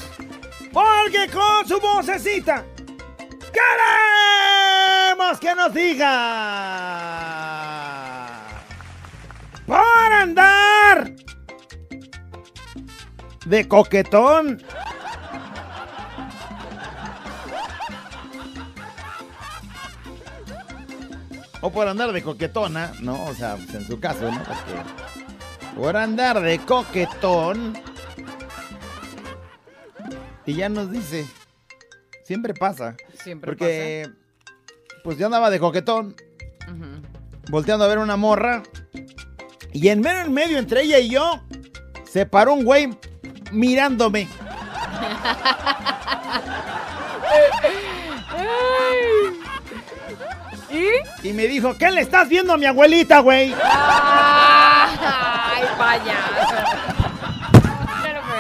[0.73, 2.65] Porque con su vocecita
[5.21, 6.07] queremos que nos diga
[9.67, 11.13] por andar
[13.45, 14.63] de coquetón.
[21.63, 23.23] O por andar de coquetona, ¿no?
[23.27, 24.43] O sea, pues en su caso, ¿no?
[24.43, 24.73] Porque
[25.77, 27.79] por andar de coquetón.
[30.47, 31.27] Y ya nos dice,
[32.25, 32.97] siempre pasa.
[33.23, 34.11] Siempre Porque,
[35.03, 36.15] pues yo andaba de coquetón,
[37.49, 38.63] volteando a ver una morra.
[39.73, 41.43] Y en medio, en medio, entre ella y yo,
[42.11, 42.91] se paró un güey
[43.53, 44.29] mirándome.
[50.71, 51.29] ¿Y?
[51.29, 53.53] Y me dijo, ¿qué le estás viendo a mi abuelita, güey?
[53.63, 56.55] ¡Ay, payaso!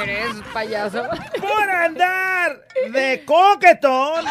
[0.03, 1.03] Eres payaso.
[1.41, 4.25] Por andar de coquetón.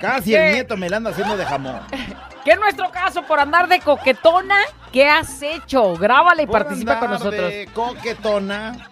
[0.00, 1.80] Casi el nieto me la anda haciendo de jamón.
[2.44, 4.56] ¿Qué es nuestro caso por andar de coquetona?
[4.92, 5.94] ¿Qué has hecho?
[5.96, 7.50] Grábala y Por participa con nosotros.
[7.50, 8.88] de coquetona.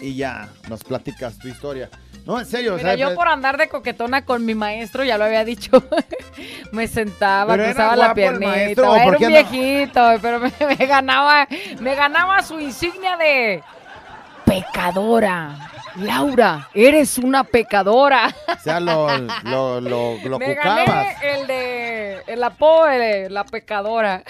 [0.00, 1.90] Y ya, nos platicas tu historia.
[2.24, 5.16] No, en serio, o sea, yo pues- por andar de coquetona con mi maestro, ya
[5.18, 5.82] lo había dicho,
[6.72, 8.50] me sentaba, cruzaba la piernita.
[8.52, 9.28] maestro, ¿o era un no?
[9.28, 11.48] viejito, pero me, me ganaba,
[11.80, 13.62] me ganaba su insignia de
[14.44, 15.70] pecadora.
[16.00, 18.34] Laura, eres una pecadora.
[18.48, 19.08] O sea, lo,
[19.44, 20.86] lo, lo, lo me cucabas.
[20.86, 24.22] gané el de el apodo de la pecadora.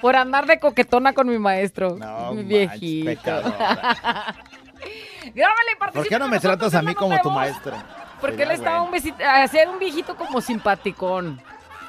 [0.00, 1.96] Por andar de coquetona con mi maestro.
[1.98, 3.06] No, mi viejito.
[3.06, 4.34] pecadora.
[5.34, 7.76] Grábale participa ¿Por qué no me tratas a mí como tu maestro?
[8.20, 8.84] Porque él estaba bueno.
[8.86, 11.40] un besito, hacer un viejito como simpaticón.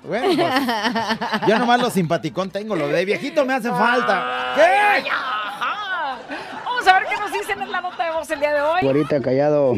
[0.04, 4.54] Bueno, pues, yo nomás lo simpaticón tengo, lo de viejito me hace falta.
[4.56, 6.18] Ay, ajá.
[6.66, 8.82] Vamos a ver qué nos dicen en la nota de voz el día de hoy.
[8.82, 9.76] Güerita callado,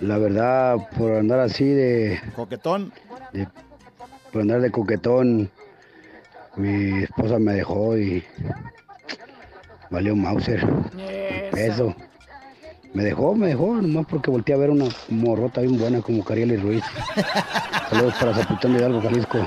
[0.00, 2.20] la verdad, por andar así de.
[2.34, 2.92] Coquetón.
[3.32, 3.46] de-
[4.32, 5.50] por andar de coquetón,
[6.56, 8.24] mi esposa me dejó y.
[9.90, 10.64] Valió Mauser.
[11.52, 11.94] Eso.
[12.94, 16.56] Me dejó, me dejó, nomás porque volteé a ver una morrota bien buena como Carieli
[16.56, 16.82] Ruiz.
[17.90, 19.38] Saludos para Zapitán de Hidalgo, Jalisco.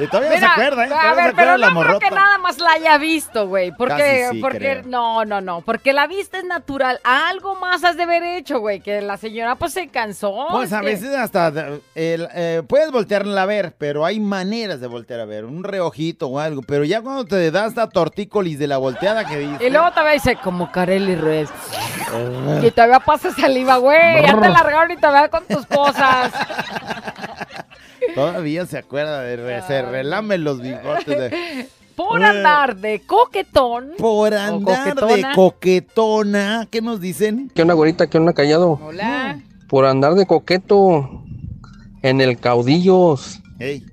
[0.00, 0.90] Y todavía Mira, se acuerda, ¿eh?
[0.92, 3.72] a se ver, pero la no creo que nada más la haya visto, güey.
[3.72, 4.82] Porque, sí, porque, creo.
[4.86, 5.60] no, no, no.
[5.62, 7.00] Porque la vista es natural.
[7.04, 8.80] Algo más has de haber hecho, güey.
[8.80, 10.46] Que la señora pues se cansó.
[10.50, 11.52] Pues a que- veces hasta
[11.94, 16.38] eh, puedes voltearla a ver, pero hay maneras de voltear a ver, un reojito o
[16.38, 16.62] algo.
[16.62, 19.66] Pero ya cuando te das la tortícolis de la volteada que dice.
[19.66, 21.48] Y luego todavía dice, como Carelli Ruiz.
[22.62, 24.22] Y todavía pasa saliva, güey.
[24.22, 26.32] Ya te largaron y todavía con tus cosas.
[28.14, 31.68] Todavía se acuerda de re- se relame los bigotes de.
[31.96, 33.90] Por andar de coquetón.
[33.98, 36.68] Por andar de coquetona.
[36.70, 37.50] ¿Qué nos dicen?
[37.54, 38.06] ¿Qué onda, güerita?
[38.06, 38.78] ¿Qué onda, callado?
[38.84, 39.40] Hola.
[39.68, 41.24] Por andar de coqueto
[42.02, 43.40] en el caudillos.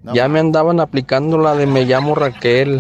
[0.03, 2.78] No ya me andaban aplicando la de me llamo Raquel.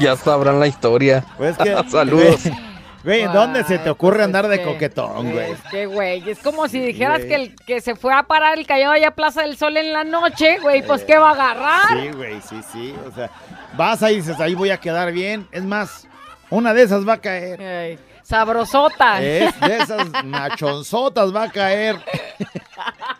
[0.00, 1.24] Ya sabrán la historia.
[1.36, 2.40] Pues que- Saludos.
[3.04, 5.52] Güey, ¿dónde se te ocurre pues andar de que- coquetón, güey?
[5.52, 7.28] Es que, güey, es como si dijeras güey.
[7.28, 9.92] que, el, que se fue a parar el callado allá a Plaza del Sol en
[9.92, 12.00] la noche, güey, pues ¿qué va a agarrar?
[12.00, 12.94] Sí, güey, sí, sí.
[13.06, 13.30] O sea,
[13.76, 15.46] vas ahí y dices, ahí voy a quedar bien.
[15.52, 16.08] Es más,
[16.50, 17.60] una de esas va a caer.
[17.60, 19.20] Ey, sabrosota.
[19.22, 21.96] Es de esas machonzotas va a caer.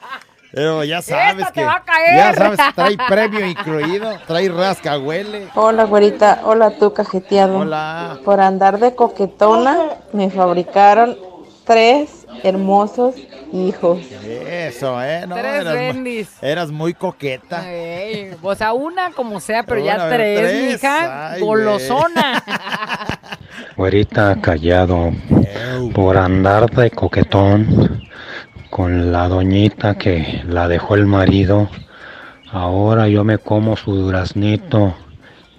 [0.55, 1.65] Pero ya sabes Esta te que.
[1.67, 2.17] va a caer.
[2.17, 5.49] Ya sabes, trae premio incluido, trae rascahuele.
[5.55, 6.41] Hola, güerita.
[6.45, 7.59] Hola, tú, cajeteado.
[7.59, 8.19] Hola.
[8.25, 9.77] Por andar de coquetona,
[10.13, 11.17] me fabricaron
[11.65, 13.15] tres hermosos
[13.53, 14.01] hijos.
[14.25, 15.25] Eso, ¿eh?
[15.27, 16.29] No, Tres eras, bendis.
[16.43, 17.71] eras muy coqueta.
[17.73, 20.73] Ey, o sea, una como sea, pero ya tres, tres.
[20.73, 22.43] mija, Ay, golosona.
[23.77, 25.11] Güerita callado
[25.95, 28.03] por andar de coquetón
[28.75, 31.71] con la doñita que la dejó el marido.
[32.51, 34.97] Ahora yo me como su duraznito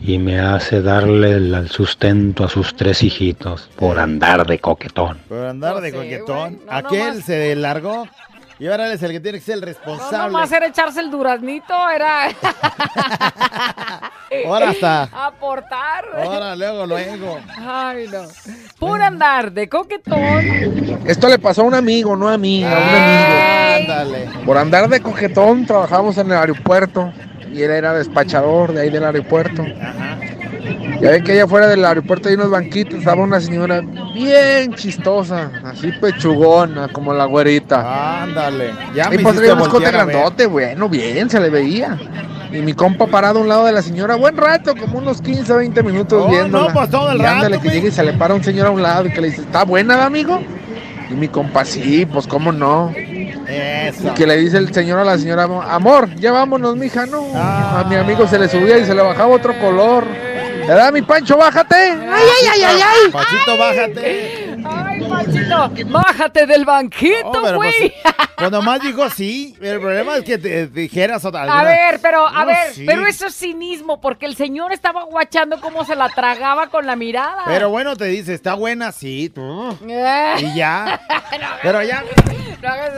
[0.01, 5.19] y me hace darle el sustento a sus tres hijitos por andar de coquetón.
[5.29, 6.59] Por andar de coquetón.
[6.67, 8.05] Aquel se largó
[8.57, 10.31] Y ahora él es el que tiene que ser el No responsable.
[10.31, 12.27] nomás era echarse el duraznito, era
[14.47, 15.03] Ahora está.
[15.11, 16.05] aportar.
[16.23, 17.39] Ahora, luego, luego.
[17.57, 18.23] Ay, no.
[18.79, 20.99] Por andar de coquetón.
[21.05, 23.91] Esto le pasó a un amigo, no a mí, a un amigo.
[23.93, 24.29] Ándale.
[24.45, 27.11] Por andar de coquetón trabajamos en el aeropuerto
[27.51, 29.63] y él era despachador de ahí del aeropuerto.
[31.01, 33.81] Ya ven que allá afuera del aeropuerto hay unos banquitos, estaba una señora
[34.13, 38.23] bien chistosa, así pechugona, como la güerita.
[38.23, 38.71] Ándale.
[38.95, 41.97] Ya y me pues traía un escote grandote, bueno, bien, se le veía.
[42.51, 45.53] Y mi compa parado a un lado de la señora, buen rato, como unos 15,
[45.53, 46.67] 20 minutos Oh, viéndola.
[46.67, 48.67] no, pues todo el y ándale, rato, que llegue y se le para un señor
[48.67, 50.39] a un lado y que le dice, ¿está buena, amigo?
[51.09, 52.91] Y mi compa, sí, pues cómo no.
[52.95, 54.07] Eso.
[54.07, 57.25] Y que le dice el señor a la señora, amor, ya vámonos, mija, no.
[57.35, 60.05] A mi amigo se le subía y se le bajaba otro color.
[60.67, 61.75] ¿Verdad, mi Pancho, bájate?
[61.75, 63.11] ¡Ay, ay, ay, ay, ay!
[63.11, 64.44] Pachito, bájate.
[65.09, 67.71] Panchito, bájate del banquito, No, pero güey.
[68.03, 69.55] pues, pues nomás dijo sí.
[69.61, 72.83] El problema es que te dijeras otra A ver, pero, a No, ver, sí.
[72.85, 76.95] pero eso es cinismo, porque el señor estaba guachando cómo se la tragaba con la
[76.95, 77.43] mirada.
[77.45, 79.29] Pero bueno, te dice, está buena, sí.
[79.33, 79.77] tú.
[79.87, 80.35] Eh.
[80.39, 80.99] Y ya.
[81.61, 82.07] Pero ya, No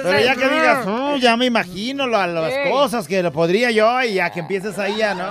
[0.04, 4.02] pero ya que digas, "Mm, ya me imagino lo- las cosas que lo podría yo
[4.04, 5.26] y ya que empieces ahí ya, ¿no?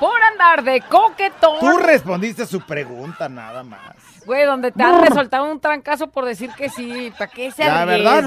[0.00, 1.60] Por andar de coquetón.
[1.60, 3.80] Tú respondiste su pregunta nada más.
[4.24, 7.12] Güey, donde te han de soltar un trancazo por decir que sí.
[7.18, 8.24] ¿Para qué se La verdad.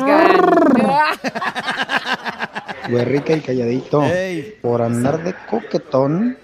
[2.89, 4.03] Güey, y calladito.
[4.03, 4.57] Ey.
[4.61, 6.37] Por andar de coquetón,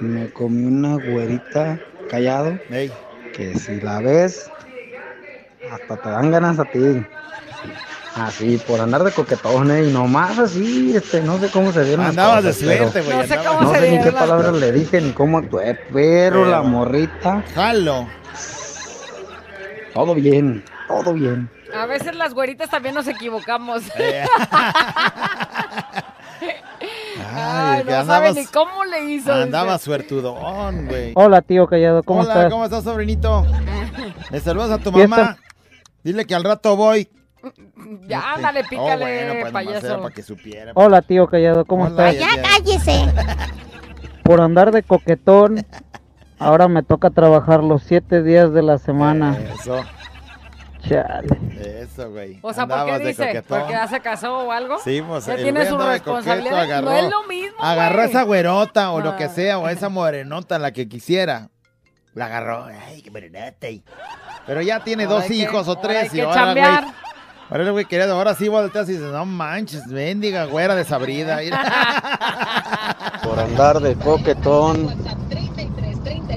[0.00, 2.58] me comí una güerita callado.
[3.32, 4.50] Que si la ves,
[5.70, 7.04] hasta te dan ganas a ti.
[8.16, 12.00] Así, por andar de coquetón, eh, y nomás así, este, no sé cómo se dieron
[12.04, 13.16] las Andabas de suerte, güey.
[13.18, 15.92] No sé cómo No se sé ni qué palabras le dije ni cómo actué, pero,
[15.92, 18.06] Pero- la morrita, Jalo.
[19.92, 21.50] todo bien, todo bien.
[21.74, 23.82] A veces las güeritas también nos equivocamos.
[23.98, 24.24] Eh.
[27.34, 29.32] Ay, que no andabas- saben ni cómo le hizo.
[29.32, 31.12] Andaba suertudón, güey.
[31.14, 32.52] Hola, tío Callado, ¿cómo Hola, estás?
[32.52, 33.46] ¿cómo estás, sobrinito?
[34.30, 35.36] Le saludas a tu mamá.
[36.04, 37.08] Dile que al rato voy.
[38.08, 40.00] Ya, ándale, Oh, pícale, bueno, pues payaso.
[40.02, 40.72] para que supiera.
[40.74, 42.36] Hola, tío Callado, ¿cómo Hola, estás?
[42.36, 43.06] ya, cállese.
[44.22, 45.66] Por andar de coquetón,
[46.38, 49.36] ahora me toca trabajar los siete días de la semana.
[49.54, 49.84] Eso,
[50.88, 51.28] Chale.
[51.82, 52.38] eso, güey.
[52.42, 53.42] O sea, ¿por Andabas qué de dice?
[53.48, 54.78] ¿Porque ya se casó o algo?
[54.78, 56.60] Sí, pues Ya el tiene su responsabilidad.
[56.60, 58.08] agarró, No es lo mismo, Agarró güey.
[58.10, 59.28] esa güerota o lo que Ah.
[59.28, 61.48] sea, o esa morenota, la que quisiera.
[62.14, 62.64] La agarró.
[62.86, 63.66] Ay, qué morenota.
[64.46, 66.12] Pero ya tiene Ahora dos hay que- hijos o ahora tres.
[66.12, 66.64] hay y ahora, güey.
[67.48, 71.38] Ahora el güey quería, ahora sí volteas y dices, no manches, mendiga, güera desabrida.
[73.22, 74.92] Por andar de coquetón,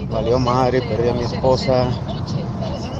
[0.09, 1.87] valió madre, perdí a mi esposa.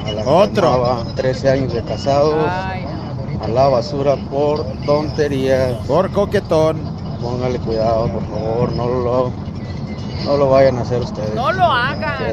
[0.05, 0.67] A la que Otro.
[0.69, 2.35] amaba, 13 años de casados.
[2.47, 5.73] A la basura por tonterías.
[5.87, 6.77] Por coquetón.
[7.21, 9.31] Póngale cuidado, por favor, no lo,
[10.25, 11.33] no lo vayan a hacer ustedes.
[11.35, 12.23] No lo hagan.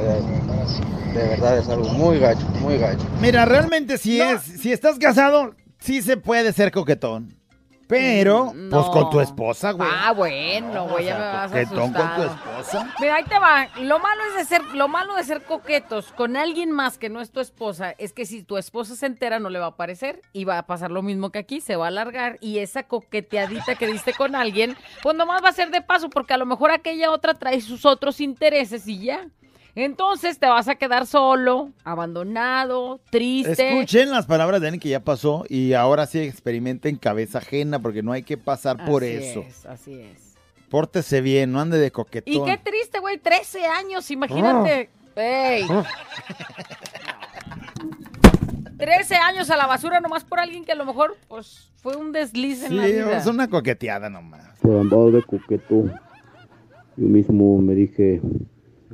[1.13, 3.05] De verdad es algo muy gacho, muy gacho.
[3.21, 7.35] Mira, realmente si es, si estás casado, sí se puede ser coquetón.
[7.89, 9.89] Pero, Mm, pues con tu esposa, güey.
[9.89, 12.95] Ah, bueno, güey, O ya sea, me vas a coquetón con tu esposa.
[13.01, 13.69] Mira, ahí te va.
[13.81, 17.21] Lo malo es de ser, lo malo de ser coquetos con alguien más que no
[17.21, 20.21] es tu esposa es que si tu esposa se entera no le va a parecer
[20.33, 23.77] y va a pasar lo mismo que aquí, se va a alargar y esa coqueteadita
[23.77, 26.73] que diste con alguien, pues nomás va a ser de paso porque a lo mejor
[26.73, 29.29] aquella otra trae sus otros intereses y ya.
[29.77, 33.75] Entonces te vas a quedar solo, abandonado, triste.
[33.75, 38.03] Escuchen las palabras de alguien que ya pasó y ahora sí experimenten cabeza ajena porque
[38.03, 39.41] no hay que pasar por Así eso.
[39.47, 40.35] es, así es.
[40.71, 42.33] Pórtese bien, no ande de coquetón.
[42.35, 44.89] Y qué triste, güey, 13 años, imagínate.
[45.15, 45.67] Ey.
[48.79, 52.13] 13 años a la basura nomás por alguien que a lo mejor pues fue un
[52.13, 53.19] desliz en Sí, la vida.
[53.19, 54.59] es una coqueteada nomás.
[54.61, 55.85] por andar de coqueto.
[56.97, 58.21] Yo mismo me dije,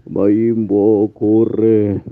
[0.08, 2.02] Mayimbo, corre.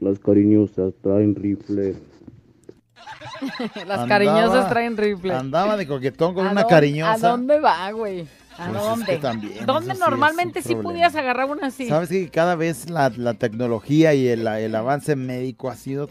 [0.00, 1.96] Las cariñosas traen rifle.
[3.86, 5.34] Las Andaba- cariñosas traen rifle.
[5.34, 7.12] Andaba de coquetón con ¿A una dónde- cariñosa.
[7.12, 8.26] ¿A dónde va, güey?
[8.58, 9.06] ¿A Pues es dónde?
[9.06, 10.90] que también, ¿Dónde sí normalmente sí problema.
[10.90, 11.88] podías agarrar una así?
[11.88, 16.10] Sabes que cada vez la, la tecnología y el, el avance médico ha sido,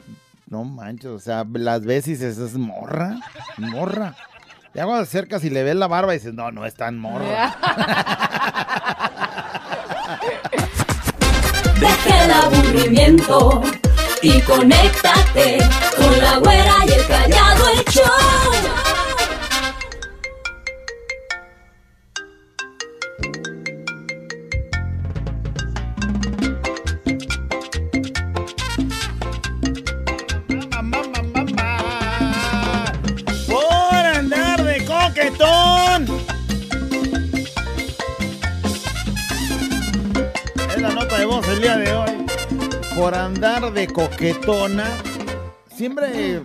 [0.50, 3.20] no manches, o sea, las dices, es morra,
[3.58, 4.16] morra.
[4.74, 6.98] Ya cuando te acercas y le ves la barba y dices, no, no es tan
[6.98, 7.56] morra.
[14.22, 15.58] y conéctate
[15.98, 18.04] con la güera y el callado el show.
[30.72, 31.02] Ma, ma,
[31.56, 32.94] ma,
[33.48, 36.08] Por andar de coquetón.
[40.70, 42.11] Es la nota de voz el día de hoy.
[43.02, 44.86] Por andar de coquetona.
[45.76, 46.44] Siempre.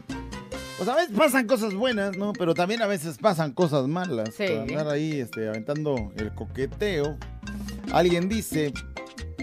[0.78, 2.32] Pues a veces pasan cosas buenas, ¿no?
[2.32, 4.30] Pero también a veces pasan cosas malas.
[4.34, 4.46] Sí.
[4.46, 7.18] Por andar ahí este, aventando el coqueteo.
[7.92, 8.72] Alguien dice,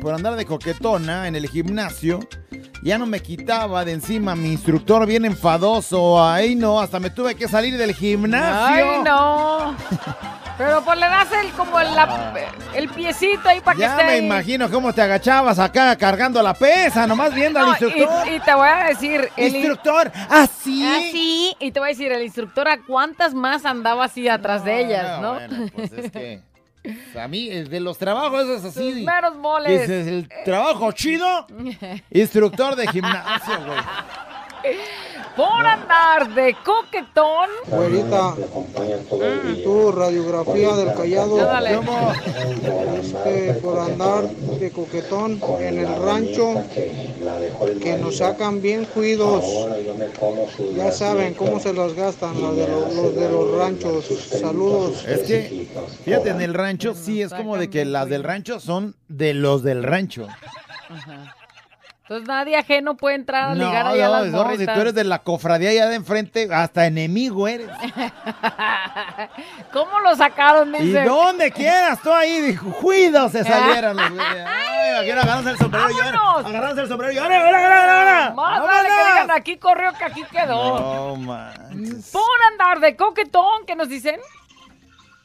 [0.02, 2.20] por andar de coquetona en el gimnasio,
[2.82, 6.20] ya no me quitaba de encima mi instructor bien enfadoso.
[6.20, 8.92] Ay, no, hasta me tuve que salir del gimnasio.
[8.92, 9.78] Ay, no.
[10.58, 12.34] Pero pues le das el, como el, la-
[12.76, 14.26] el piecito ahí para que Ya esté me ahí.
[14.26, 18.28] imagino cómo te agachabas acá cargando la pesa, nomás viendo al instructor.
[18.28, 19.30] y, y te voy a decir...
[19.36, 20.86] el Instructor, ¿así?
[20.86, 21.56] Así.
[21.60, 25.20] Y te voy a decir, el instructor a cuántas más andaba así atrás de ellas,
[25.22, 25.34] ¿no?
[25.34, 26.42] Bueno, pues es que
[27.20, 29.04] a mí de los trabajos es así.
[29.06, 29.90] meros moles.
[29.90, 31.48] Es el trabajo chido.
[32.12, 33.80] Instructor de gimnasio, güey.
[35.36, 37.50] Por andar de coquetón.
[37.68, 38.36] Güerita,
[39.52, 41.38] y tu radiografía del callado.
[43.00, 46.64] Este, por andar de coquetón en el rancho,
[47.82, 49.44] que nos sacan bien cuidos.
[50.76, 54.06] Ya saben cómo se los gastan los de los, los de los ranchos.
[54.06, 55.04] Saludos.
[55.06, 55.68] Es que,
[56.06, 59.64] fíjate, en el rancho sí es como de que las del rancho son de los
[59.64, 60.28] del rancho.
[60.90, 61.36] Ajá.
[62.04, 64.80] Entonces nadie ajeno puede entrar a No, ligar allá a no, las no, si tú
[64.82, 67.70] eres de la cofradía allá de enfrente, hasta enemigo eres.
[69.72, 71.04] ¿Cómo lo sacaron, Y dice?
[71.04, 74.46] donde quieras, tú ahí, dijo, juidos se salieron los güeyes.
[75.00, 76.46] Agarrándose el sombrero y.
[76.46, 78.34] Agarrándose el sombrero y ahora, ahora, ahora, ahora.
[78.36, 80.80] Más vale que digan aquí corrió que aquí quedó.
[80.80, 81.54] No, man.
[82.12, 84.20] Por andar de coquetón, ¿qué nos dicen?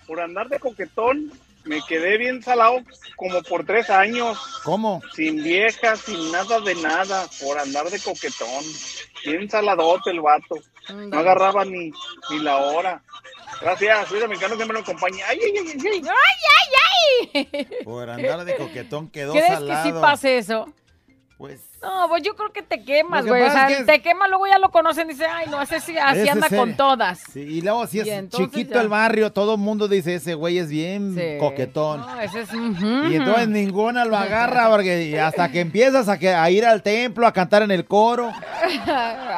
[0.06, 1.32] Por andar de coquetón,
[1.68, 2.80] me quedé bien salado
[3.16, 4.38] como por tres años.
[4.64, 5.02] ¿Cómo?
[5.14, 8.64] Sin vieja, sin nada de nada, por andar de coquetón.
[9.24, 10.56] Bien saladote el vato.
[10.94, 11.92] No agarraba ni,
[12.30, 13.02] ni la hora.
[13.60, 15.24] Gracias, soy dominicano que me lo acompaña.
[15.28, 16.02] Ay, ay, ay, ay.
[16.02, 16.02] ¡Ay,
[16.56, 17.68] ay, ay!
[17.84, 19.82] Por andar de coquetón quedó ¿Crees salado.
[19.82, 20.72] que sí pase eso?
[21.38, 21.60] Pues.
[21.80, 23.44] No, pues yo creo que te quemas, que güey.
[23.44, 25.78] O sea, es que- te quemas, luego ya lo conocen y dicen, ay, no, ese
[25.78, 27.20] sí, así Ese anda el- con todas.
[27.32, 28.80] Sí, y luego si es chiquito ya.
[28.80, 31.38] el barrio, todo el mundo dice, ese güey es bien Sí.
[31.38, 32.00] coquetón.
[32.00, 32.48] No, ese es...
[32.52, 37.24] Y entonces ninguna lo agarra porque hasta que empiezas a, que- a ir al templo
[37.24, 38.32] a cantar en el coro.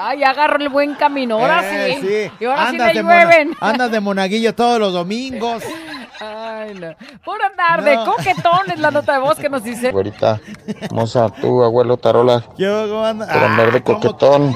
[0.00, 2.32] Ay, agarro el buen camino, ahora Eh, sí.
[2.40, 3.50] Y ahora Andas sí mona- llueven.
[3.60, 5.62] andas de monaguillo todos los domingos.
[6.60, 6.94] Ay, no.
[7.24, 8.04] Por andar de No.
[8.04, 9.90] coquetón es la nota de voz que nos dice.
[9.92, 10.40] Güerita,
[10.92, 13.26] moza, tú, abuelo Tarola, Yo, ¿cómo anda?
[13.26, 14.54] por andar de Ah, coquetón.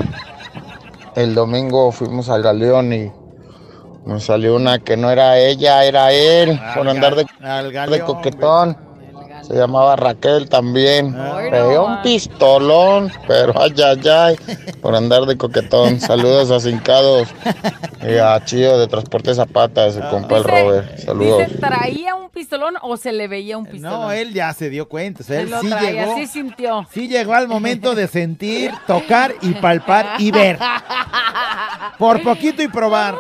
[1.16, 3.10] El domingo fuimos al Galeón y
[4.04, 8.06] nos salió una que no era ella, era él, por andar de, Al de galeón,
[8.06, 8.76] coquetón.
[9.46, 11.12] Se llamaba Raquel también.
[11.12, 12.02] Traía no, un man.
[12.02, 14.36] pistolón, pero ay, ay, ay,
[14.80, 16.00] por andar de coquetón.
[16.00, 17.28] Saludos a Cincados
[18.02, 20.98] y a Chío de Transporte Zapata, su compa el Robert.
[20.98, 21.46] Saludos.
[21.46, 24.00] Dice, ¿traía un pistolón o se le veía un pistolón?
[24.00, 25.22] No, él ya se dio cuenta.
[25.22, 26.14] o sea, él lo sí traía, llegó.
[26.16, 26.86] sí sintió.
[26.90, 30.58] Sí llegó al momento de sentir, tocar y palpar y ver.
[31.98, 33.14] Por poquito y probar.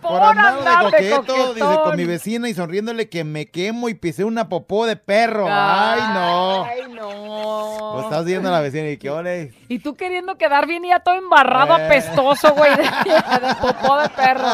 [0.00, 1.54] Por andar andar de coqueto, coquetón.
[1.54, 5.46] dice con mi vecina y sonriéndole que me quemo y pisé una popó de perro.
[5.50, 6.64] Ay, no.
[6.64, 7.90] Ay, no.
[7.94, 9.52] Pues estás viendo a la vecina y que ole.
[9.68, 11.84] Y tú queriendo quedar bien y ya todo embarrado, Eh.
[11.86, 12.82] apestoso, güey, de,
[13.46, 14.48] de popó de perro.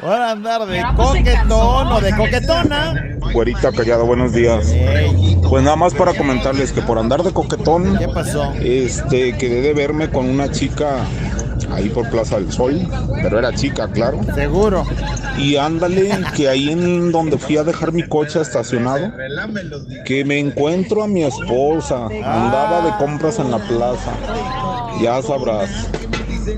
[0.00, 2.94] Por andar de coquetón o de coquetona.
[3.32, 4.72] Güerita Callado, buenos días.
[5.48, 8.52] Pues nada más para comentarles que por andar de coquetón, ¿Qué pasó?
[8.60, 10.98] este, quedé de verme con una chica
[11.72, 12.86] ahí por Plaza del Sol,
[13.22, 14.20] pero era chica, claro.
[14.34, 14.84] Seguro.
[15.38, 19.12] Y ándale, que ahí en donde fui a dejar mi coche estacionado,
[20.04, 24.12] que me encuentro a mi esposa, andaba de compras en la plaza.
[25.00, 25.88] Ya sabrás.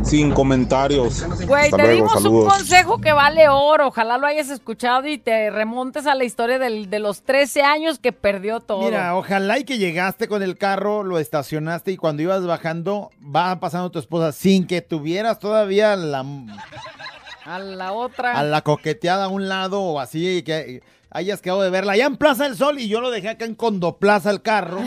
[0.05, 1.25] Sin comentarios.
[1.47, 3.89] Güey, te luego, dimos un consejo que vale oro.
[3.89, 7.99] Ojalá lo hayas escuchado y te remontes a la historia del- de los 13 años
[7.99, 8.83] que perdió todo.
[8.83, 13.59] Mira, ojalá y que llegaste con el carro, lo estacionaste y cuando ibas bajando, va
[13.61, 16.25] pasando tu esposa sin que tuvieras todavía la,
[17.45, 18.33] A la otra.
[18.39, 22.17] a la coqueteada a un lado o así, que hayas quedado de verla allá en
[22.17, 24.81] Plaza del Sol y yo lo dejé acá en Condoplaza el carro.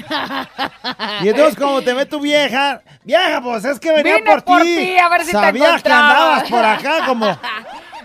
[1.22, 4.62] Y entonces como te ve tu vieja, vieja, pues es que venía Vine por, por
[4.62, 4.98] ti.
[4.98, 7.38] a ver si te Sabía que andabas por acá como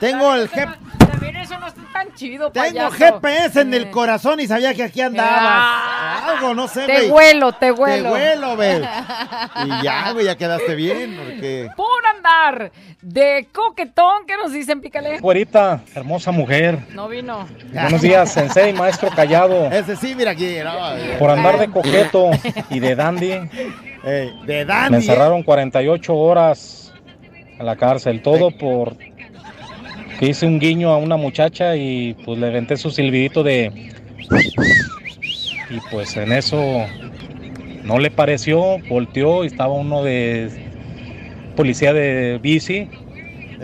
[0.00, 2.90] tengo el G- También eso no está tan chido, tengo payaso.
[2.96, 6.24] GPS en el corazón y sabía que aquí andabas.
[6.28, 7.10] Algo, no sé, Te güey.
[7.10, 8.08] huelo, te huelo.
[8.08, 8.82] Te huelo, güey.
[9.64, 11.68] Y ya, güey, ya quedaste bien, porque...
[11.76, 12.70] Por andar
[13.02, 15.18] de coquetón, ¿qué nos dicen, pícale?
[15.20, 16.78] Güerita, hermosa mujer.
[16.94, 17.48] No vino.
[17.72, 19.66] Buenos días, sensei, maestro callado.
[19.70, 20.56] Ese sí, mira aquí.
[20.62, 22.30] no, Por andar de coqueto
[22.70, 24.96] y de dandy, de me Dandy.
[24.96, 26.92] encerraron 48 horas
[27.58, 28.22] en la cárcel.
[28.22, 28.96] Todo por
[30.18, 33.92] que hice un guiño a una muchacha y pues le venté su silbidito de...
[35.70, 36.84] y pues en eso
[37.84, 40.50] no le pareció, volteó y estaba uno de
[41.56, 42.88] policía de bici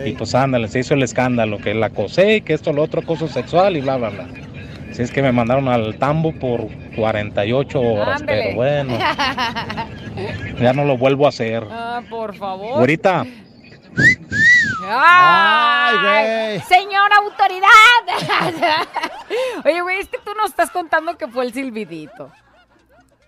[0.04, 3.28] y pues ándale, se hizo el escándalo, que la acosé, que esto, lo otro, acoso
[3.28, 4.28] sexual y bla, bla, bla.
[4.90, 8.42] Así es que me mandaron al tambo por 48 horas, Ándale.
[8.42, 8.98] pero bueno,
[10.60, 11.64] ya no lo vuelvo a hacer.
[11.68, 12.78] Ah, por favor.
[12.78, 13.24] Ahorita,
[14.86, 17.68] ¡Ay, ¡Señora autoridad!
[19.64, 22.30] Oye, güey, es que tú nos estás contando que fue el silbidito.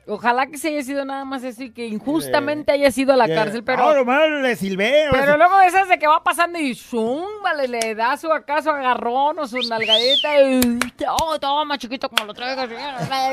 [0.08, 3.26] Ojalá que se haya sido nada más eso y que injustamente haya sido a la
[3.26, 3.82] cárcel, pero...
[3.82, 5.06] No, nomás le silbé.
[5.10, 8.70] Pero luego de esas de que va pasando y zoom, vale, le da su acaso
[8.70, 10.78] agarrón o su nalgadita y
[11.08, 12.70] oh, toma chiquito como lo traigas.
[12.70, 12.74] Y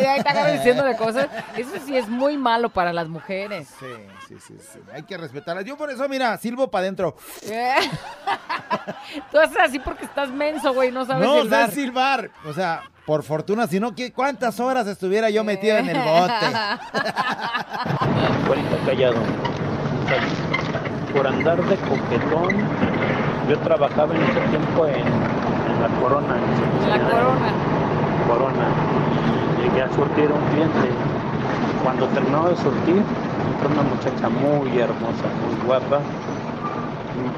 [0.05, 1.28] ahí está diciéndole cosas.
[1.55, 3.67] Eso sí es muy malo para las mujeres.
[3.80, 3.86] Sí,
[4.28, 4.80] sí, sí, sí.
[4.91, 5.65] Hay que respetarlas.
[5.65, 7.15] Yo por eso, mira, silbo para adentro.
[9.32, 11.69] Tú haces así porque estás menso, güey, no sabes No silbar.
[11.69, 12.32] sé silbar.
[12.45, 16.34] O sea, por fortuna, si no, ¿qué- ¿cuántas horas estuviera yo metido en el bote?
[18.47, 19.16] Juanito Callado.
[21.14, 22.49] Por andar de coquetón,
[23.49, 26.36] yo trabajaba en ese tiempo en, en la Corona.
[26.84, 27.51] En La corona.
[28.28, 28.68] Corona.
[29.60, 30.89] Y llegué a surtir a un cliente.
[31.84, 33.04] Cuando terminó de surtir,
[33.54, 35.99] entró una muchacha muy hermosa, muy guapa.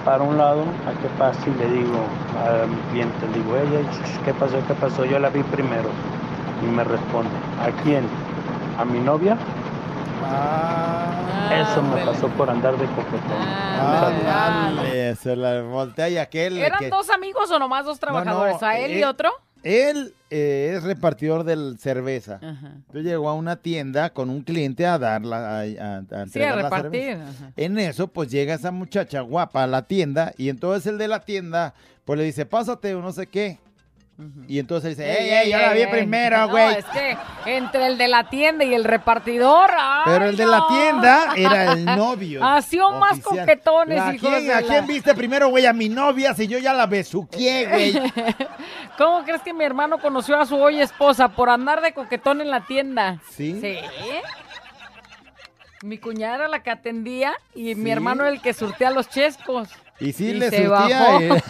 [0.04, 1.40] Para un lado, ¿a qué pasa?
[1.48, 1.98] Y le digo
[2.38, 3.80] a mi cliente, le digo, ella,
[4.24, 4.58] ¿qué pasó?
[4.68, 5.06] ¿Qué pasó?
[5.06, 5.90] Yo la vi primero.
[6.62, 7.30] Y me responde,
[7.62, 8.08] ¿a quién?
[8.80, 9.38] ¿A mi novia?
[11.52, 13.38] Eso me pasó por andar de coquetón.
[13.78, 14.12] Ah,
[14.76, 16.58] dale, se la voltea y aquel.
[16.58, 18.62] ¿Eran que- dos amigos o nomás dos trabajadores?
[18.64, 19.32] ¿A él y eh, otro?
[19.66, 22.40] Él eh, es repartidor de cerveza.
[22.42, 26.56] Entonces llegó a una tienda con un cliente a darla, a, a- a Sí, a
[26.56, 27.02] la repartir.
[27.02, 27.30] cerveza.
[27.30, 27.52] ajá.
[27.58, 31.22] En eso, pues llega esa muchacha guapa a la tienda y entonces el de la
[31.26, 31.74] tienda,
[32.06, 33.58] pues le dice, pásate o no sé qué.
[34.48, 35.88] Y entonces dice, ey, ey, yo la vi ey.
[35.92, 36.76] primero, No, güey.
[36.78, 39.70] es que entre el de la tienda y el repartidor.
[39.78, 42.42] ¡ay, Pero el de la tienda era el novio.
[42.42, 45.66] Ha sido más coquetones, ¿A hijos quién, de ¿A la- quién viste primero, güey?
[45.66, 47.94] A mi novia, si yo ya la besuqué, güey.
[48.98, 52.50] ¿Cómo crees que mi hermano conoció a su hoy esposa por andar de coquetón en
[52.50, 53.20] la tienda?
[53.32, 53.60] Sí.
[53.60, 53.78] Sí.
[55.84, 59.70] Mi cuñada era la que atendía y mi hermano era el que surtía los chescos.
[59.98, 60.70] Y sí Y le se surtía.
[61.02, 61.20] bajó.
[61.22, 61.30] eh.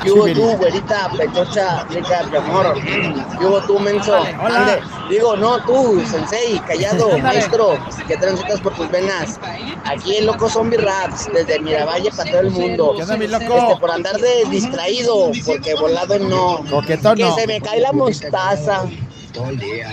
[0.04, 2.74] ¿Qué hubo tú, güerita, pechocha, rica, mi amor?
[2.82, 4.16] ¿Qué hubo tú, menso?
[4.42, 4.56] Hola.
[4.60, 4.80] Ande.
[5.10, 9.40] Digo, no, tú, sensei, callado, maestro, que transitas por tus venas.
[9.84, 12.94] Aquí en Loco Zombie Raps, desde Miravalle para todo el mundo.
[12.96, 13.56] ¿Qué onda, mi loco?
[13.56, 16.64] Este, por andar de distraído, porque volado no.
[16.70, 17.34] Coquetón que no.
[17.34, 18.84] se me cae la mostaza.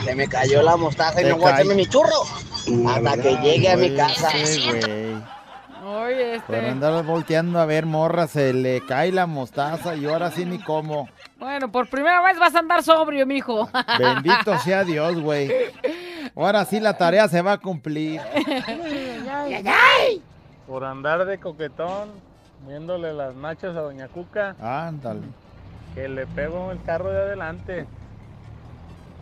[0.06, 1.54] Se me cayó la mostaza y no voy a cae.
[1.56, 2.22] hacerme mi churro.
[2.90, 4.30] Hasta que llegue a mi casa.
[4.46, 5.07] Sí, güey.
[5.90, 6.70] Oye, Por este.
[6.70, 11.08] andar volteando a ver morra, se le cae la mostaza y ahora sí ni cómo.
[11.40, 13.70] Bueno, por primera vez vas a andar sobrio, mijo.
[14.00, 15.50] Bendito sea Dios, güey.
[16.36, 18.20] Ahora sí la tarea se va a cumplir.
[20.68, 22.10] por andar de coquetón,
[22.68, 25.22] viéndole las nachas a Doña Cuca, Ándale.
[25.96, 27.86] que le pego el carro de adelante.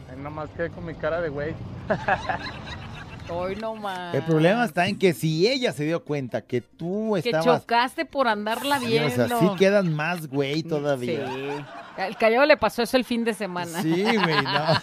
[0.10, 1.54] Ahí nada más quedé con mi cara de güey.
[3.30, 4.14] Hoy no más.
[4.14, 7.62] El problema está en que si ella se dio cuenta que tú Que estabas...
[7.62, 9.08] chocaste por andarla Sí, viendo.
[9.08, 11.28] o sea, sí quedan más güey todavía.
[11.28, 11.50] Sí.
[11.98, 13.82] El callado le pasó eso el fin de semana.
[13.82, 14.66] Sí, güey, no.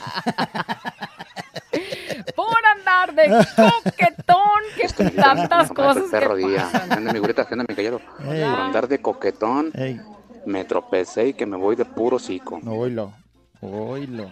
[2.36, 6.68] Por andar de coquetón, que tantas cosas que perro día.
[6.70, 6.92] pasan.
[6.92, 8.00] Anda mi güerita, anda mi callado.
[8.18, 10.00] Por andar de coquetón, Ey.
[10.46, 12.60] me tropecé y que me voy de puro cico.
[12.62, 13.12] No, oílo.
[13.60, 14.30] Oílo.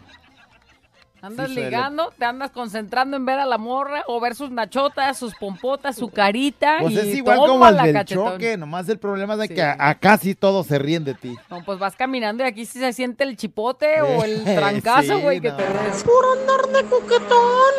[1.22, 1.68] Andas Sí, suele.
[1.70, 5.96] ligando, te andas concentrando en ver a la morra o ver sus nachotas, sus pompotas,
[5.96, 6.78] su carita.
[6.80, 8.32] Pues y es igual como el del cachetón.
[8.32, 9.54] choque, nomás el problema es de Sí.
[9.54, 11.36] que a- acá sí todos se ríen de ti.
[11.50, 15.22] No, pues vas caminando y aquí sí se siente el chipote o el trancazo, Sí,
[15.22, 15.56] güey, que no.
[15.56, 16.02] te des.
[16.04, 17.74] Por andar de coquetón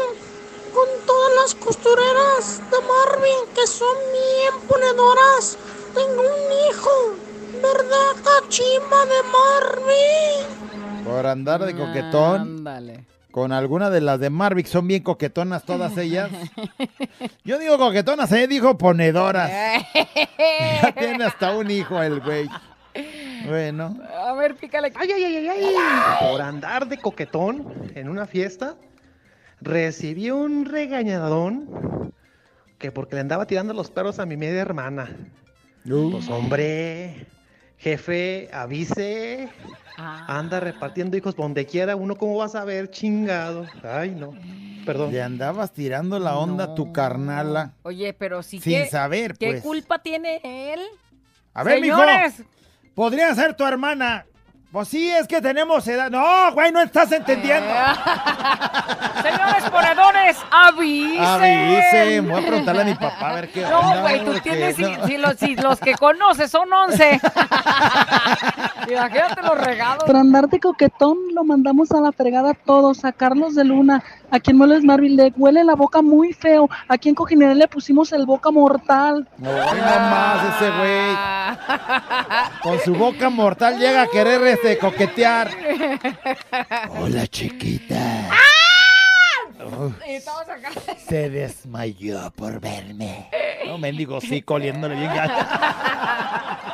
[0.73, 5.57] con todas las costureras de Marvin que son bien ponedoras.
[5.95, 6.89] Tengo un hijo,
[7.61, 11.03] ¿verdad, cachimba de Marvin?
[11.05, 12.41] Por andar de coquetón.
[12.41, 13.05] Ándale.
[13.31, 16.29] Con alguna de las de Marvick son bien coquetonas todas ellas.
[17.45, 19.49] Yo digo coquetonas, ella dijo ponedoras.
[20.81, 22.49] Ya tiene hasta un hijo el güey.
[23.47, 23.97] Bueno.
[24.25, 24.91] A ver, pícale.
[24.95, 26.29] Ay, ay, ay, ay, ay.
[26.29, 28.75] Por andar de coquetón en una fiesta,
[29.61, 32.13] recibí un regañadón
[32.77, 35.09] que porque le andaba tirando los perros a mi media hermana.
[35.85, 37.27] Pues hombre,
[37.77, 39.49] jefe, avise.
[40.27, 41.95] Anda repartiendo hijos donde quiera.
[41.95, 42.89] Uno, ¿cómo vas a ver?
[42.91, 43.65] Chingado.
[43.83, 44.33] Ay, no.
[44.85, 45.11] Perdón.
[45.11, 47.73] Le andabas tirando la onda a tu carnala.
[47.83, 49.61] Oye, pero sí Sin que- saber, ¿Qué pues.
[49.63, 50.79] culpa tiene él?
[51.53, 52.39] A ver, Señores.
[52.39, 52.49] mijo.
[52.95, 54.25] Podría ser tu hermana.
[54.71, 56.09] Pues sí, es que tenemos edad.
[56.09, 57.69] No, güey, no estás entendiendo.
[59.21, 61.21] Señores ponedores, avisen.
[61.21, 62.29] Avisen.
[62.29, 64.83] Voy a preguntarle a mi papá a ver qué onda, No, güey, tú tienes, si,
[64.83, 65.05] no.
[65.05, 67.19] si los, si los que conoces son 11.
[68.89, 70.05] Imagínate los regalos.
[70.05, 74.01] Por andar de coquetón lo mandamos a la fregada todos, a Carlos de Luna,
[74.31, 78.13] a quien Muebles Marvin le huele la boca muy feo, a quien Cojinera le pusimos
[78.13, 79.27] el boca mortal.
[79.37, 81.17] No, hoy nomás ese güey.
[82.63, 85.49] Con su boca mortal llega a querer este coquetear.
[86.99, 88.29] Hola, chiquita.
[89.63, 89.93] Uf,
[91.07, 93.29] se desmayó por verme.
[93.65, 95.11] No, mendigo, sí, coliéndole bien.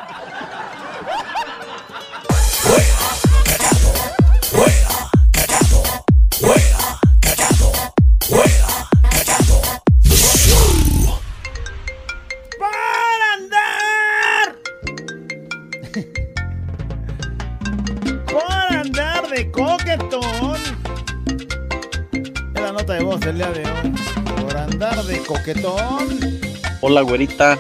[23.27, 23.93] del día de hoy.
[24.41, 26.39] Por andar de coquetón.
[26.79, 27.57] Hola, güerita.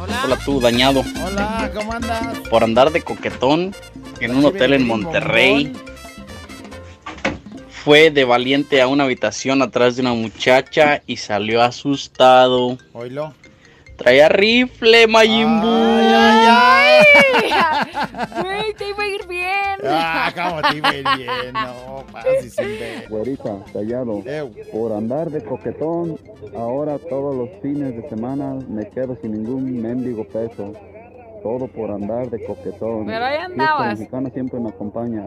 [0.00, 0.38] Hola.
[0.46, 1.04] tú, dañado.
[1.22, 2.38] Hola, ¿cómo andas?
[2.48, 3.74] Por andar de coquetón
[4.20, 5.74] en un hotel en Monterrey.
[7.68, 12.78] Fue de valiente a una habitación atrás de una muchacha y salió asustado.
[12.94, 13.34] Oílo.
[14.00, 16.00] Traía rifle, Majin Buu.
[18.42, 19.78] Güey, te iba a ir bien.
[19.84, 21.52] Ah, cómo te iba a ir bien.
[21.52, 23.08] No, fácil, sin ver.
[23.10, 24.22] Güerita, callado.
[24.72, 26.18] Por andar de coquetón,
[26.56, 30.72] ahora todos los fines de semana me quedo sin ningún mendigo peso.
[31.42, 33.06] Todo por andar de coquetón.
[33.06, 33.98] Pero ahí Fiesta andabas.
[33.98, 35.24] mexicana siempre me acompaña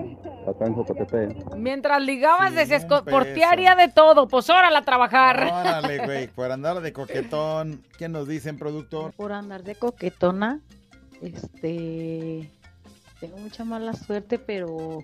[0.47, 1.55] acá en Jocotepec.
[1.55, 4.27] Mientras ligabas, decías, "Co- por ti haría de todo.
[4.27, 5.39] Pues órale a trabajar.
[5.51, 7.83] Órale, güey, por andar de coquetón.
[7.97, 9.13] ¿Qué nos dicen, productor?
[9.13, 10.59] Por andar de coquetona,
[11.21, 12.49] este,
[13.19, 14.99] tengo mucha mala suerte, pero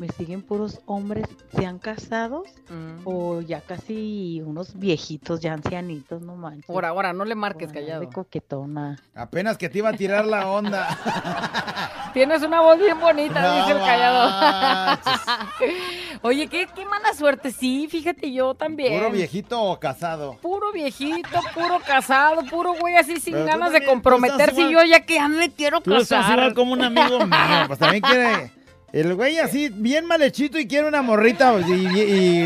[0.00, 3.00] me siguen puros hombres, sean casados Mm.
[3.04, 6.64] o ya casi unos viejitos, ya ancianitos, no manches.
[6.64, 8.00] Por ahora, no le marques Por callado.
[8.00, 8.98] De coquetona.
[9.14, 10.88] Apenas que te iba a tirar la onda.
[12.14, 14.98] Tienes una voz bien bonita, No dice el callado.
[16.22, 17.50] Oye, ¿qué, qué mala suerte.
[17.52, 18.98] Sí, fíjate yo también.
[18.98, 20.36] ¿Puro viejito o casado?
[20.40, 24.62] Puro viejito, puro casado, puro güey así sin Pero ganas de también, comprometerse.
[24.62, 26.38] Y yo ya que ya me quiero Tú estás casar.
[26.38, 27.64] igual como un amigo mío.
[27.66, 28.52] Pues también quiere.
[28.92, 31.54] El güey así, bien malhechito y quiere una morrita.
[31.66, 32.00] Y, y-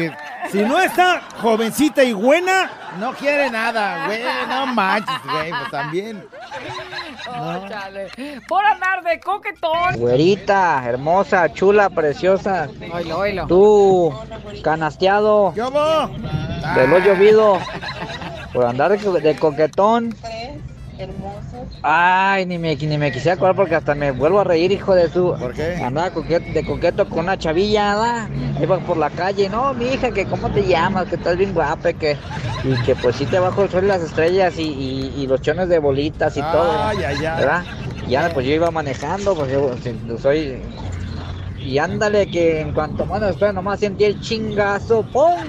[0.07, 0.11] y
[0.53, 2.71] si no está jovencita y buena,
[3.01, 4.21] no quiere nada, güey.
[4.49, 5.51] No manches, güey.
[5.51, 6.25] Pues también.
[7.31, 8.09] Oh, chale.
[8.47, 9.97] Por andar de coquetón.
[9.97, 12.69] Güerita, hermosa, chula, preciosa.
[12.93, 13.47] Oilo, oilo.
[13.47, 14.15] Tú,
[14.63, 15.53] canasteado.
[15.53, 17.59] De lo llovido.
[18.53, 20.15] Por andar de, de coquetón.
[21.83, 25.09] Ay, ni me, ni me quisiera acordar porque hasta me vuelvo a reír, hijo de
[25.09, 25.35] su.
[25.39, 25.75] ¿Por qué?
[25.83, 28.29] Andaba coquet- de coqueto con una chavilla, ¿verdad?
[28.63, 31.93] Iba por la calle, no, mi hija, que cómo te llamas, que estás bien guapa,
[31.93, 32.17] que,
[32.65, 35.41] y que pues sí te bajo el sol y las estrellas y, y- y los
[35.43, 36.73] chones de bolitas y todo.
[36.85, 37.37] Ay, ay, ay.
[37.39, 37.65] ¿Verdad?
[38.07, 40.63] Y ya, pues yo iba manejando, pues yo soy.
[41.65, 45.49] Y ándale, que en cuanto más después nomás sentí el chingazo, ¡pum!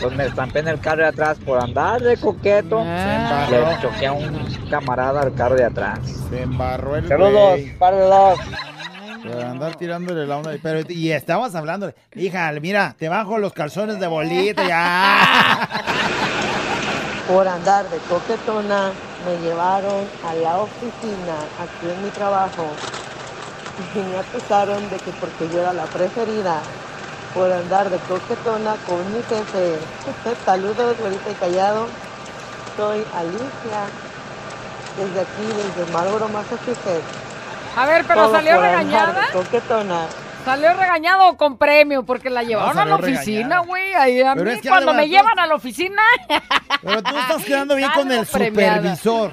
[0.00, 2.80] Pues me estampé en el carro de atrás por andar de coqueto.
[2.80, 3.70] embarró.
[3.70, 5.98] Le choqué a un camarada al carro de atrás.
[6.30, 7.78] Se embarró el Saludos, güey.
[7.78, 8.38] par de dos.
[9.22, 10.52] Por andar tirándole la onda.
[10.62, 11.92] Pero, y estabas hablando.
[12.14, 15.68] Hija, mira, te bajo los calzones de bolita ya.
[17.26, 18.92] Por andar de coquetona
[19.26, 22.66] me llevaron a la oficina aquí en mi trabajo
[23.96, 26.60] y me acusaron de que porque yo era la preferida
[27.36, 29.76] por andar de coquetona con mi jefe.
[30.44, 31.86] Saludos, güerita y callado.
[32.76, 33.80] Soy Alicia
[34.96, 37.04] desde aquí, desde Marlboro, Massachusetts.
[37.76, 39.26] A ver, pero Todo salió regañada.
[39.32, 40.06] coquetona.
[40.46, 43.92] Salió regañado o con premio porque la llevaron a la oficina, güey.
[43.94, 46.00] Ahí a Pero mí es que cuando me tú- llevan a la oficina.
[46.82, 48.96] Pero tú estás quedando bien con el premiada.
[48.96, 49.32] supervisor.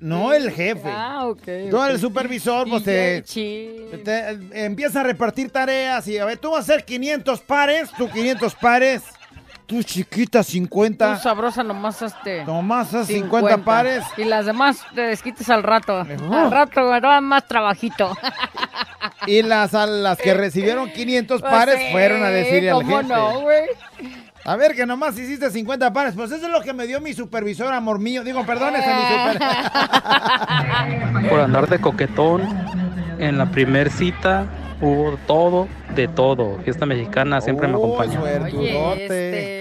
[0.00, 0.88] No el jefe.
[0.90, 1.42] Ah, ok.
[1.70, 1.88] Tú, ok.
[1.90, 6.60] el supervisor, pues te, te- eh, empieza a repartir tareas y a ver, tú vas
[6.68, 9.02] a hacer 500 pares, tú 500 pares,
[9.66, 11.16] tú chiquita 50.
[11.16, 12.44] Tú sabrosa nomás este.
[12.44, 14.04] Nomás haz 50 pares.
[14.16, 15.98] Y las demás te desquites al rato.
[15.98, 18.16] Al rato daban más trabajito.
[19.26, 22.96] Y las, a las que recibieron 500 Pues pares sí, fueron a decirle al ¿cómo
[22.98, 23.08] jefe.
[23.08, 23.62] no, güey?
[24.48, 26.14] A ver, que nomás hiciste 50 pares.
[26.14, 28.24] Pues eso es lo que me dio mi supervisor, amor mío.
[28.24, 29.38] Digo, perdón, este mi super...
[31.28, 32.48] Por andar de coquetón,
[33.18, 34.46] en la primer cita
[34.80, 36.58] hubo todo, de todo.
[36.64, 38.22] Fiesta mexicana siempre me acompaña.
[38.22, 39.57] Oye, este.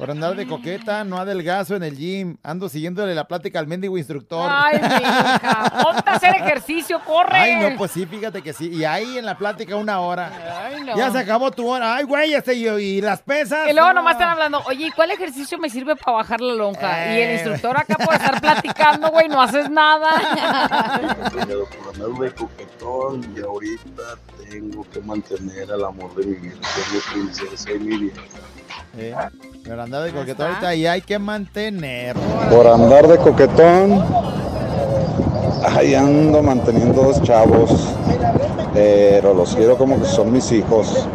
[0.00, 2.38] Por andar de coqueta, no adelgazo en el gym.
[2.42, 4.48] Ando siguiéndole la plática al mendigo instructor.
[4.50, 7.36] Ay, mi hija, ponte a hacer ejercicio, corre.
[7.36, 8.70] Ay, no, pues sí, fíjate que sí.
[8.70, 10.32] Y ahí en la plática una hora.
[10.64, 10.96] Ay, no.
[10.96, 11.96] Ya se acabó tu hora.
[11.96, 13.68] Ay, güey, este y, y las pesas.
[13.68, 13.94] Y luego No.
[13.96, 17.14] nomás están hablando, oye, ¿y cuál ejercicio me sirve para bajar la lonja?
[17.14, 17.34] Y el Eh.
[17.34, 20.08] instructor acá por estar platicando, güey, no haces nada.
[21.28, 24.02] Por andar de coquetón y ahorita
[24.48, 28.20] tengo que mantener al amor de mi vida, que es mi princesa y mi vieja.
[28.96, 29.14] Eh,
[29.90, 32.14] andar de coquetón ahorita y hay que mantener.
[32.48, 34.04] Por andar de coquetón,
[35.64, 37.88] ahí ando manteniendo dos chavos,
[38.72, 41.08] pero los quiero como que son mis hijos.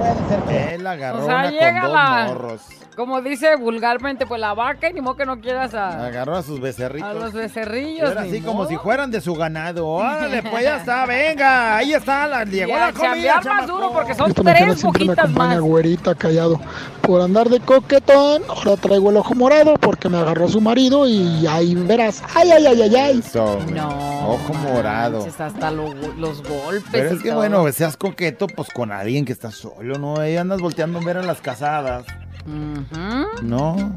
[0.74, 2.62] Él agarró O sea, una con dos la- morros.
[2.96, 6.44] Como dice vulgarmente, pues la vaca y ni modo que no quieras a, Agarró a
[6.44, 7.10] sus becerritos.
[7.10, 8.16] a los Y becerrillos.
[8.16, 9.86] ni así como si fueran de su ganado.
[9.88, 11.76] Órale, pues ya está, venga.
[11.78, 13.36] Ahí está, la, Y llegó a la comida.
[13.36, 13.68] más chamaco.
[13.74, 15.60] duro porque son Esta tres siempre me boquitas acompaña más.
[15.62, 16.62] güerita callado.
[17.02, 21.46] Por andar de coquetón, ahora traigo el ojo morado porque me agarró su marido y
[21.48, 22.24] ahí verás.
[22.34, 23.20] Ay, ay, ay, ay, ay.
[23.20, 24.30] Eso, No.
[24.30, 25.20] Ojo morado.
[25.20, 26.84] manches, Hasta lo- los golpes.
[26.92, 27.40] Pero y es que todo.
[27.40, 30.18] bueno, seas coqueto pues con alguien que está solo, ¿no?
[30.20, 32.06] Ahí andas volteando a ver a las casadas.
[32.46, 33.96] No.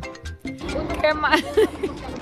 [1.00, 1.44] Qué mal.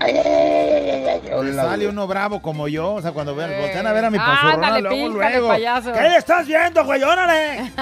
[0.00, 4.18] Le sale uno bravo como yo, o sea, cuando vean, voltean a ver a mi
[4.18, 5.48] panzurrona, Ándale, luego, luego.
[5.48, 5.92] payaso.
[5.92, 7.02] ¿Qué le estás viendo, güey?
[7.02, 7.72] ¡Órale!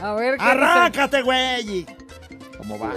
[0.00, 1.84] A ver, ¿qué ¡Arráncate, güey!
[2.56, 2.92] ¿Cómo va?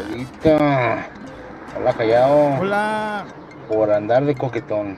[1.80, 2.60] Hola, Callao.
[2.60, 3.26] Hola.
[3.68, 4.98] Por andar de coquetón.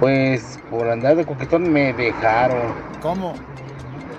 [0.00, 2.74] Pues por andar de coquetón me dejaron.
[3.00, 3.34] ¿Cómo?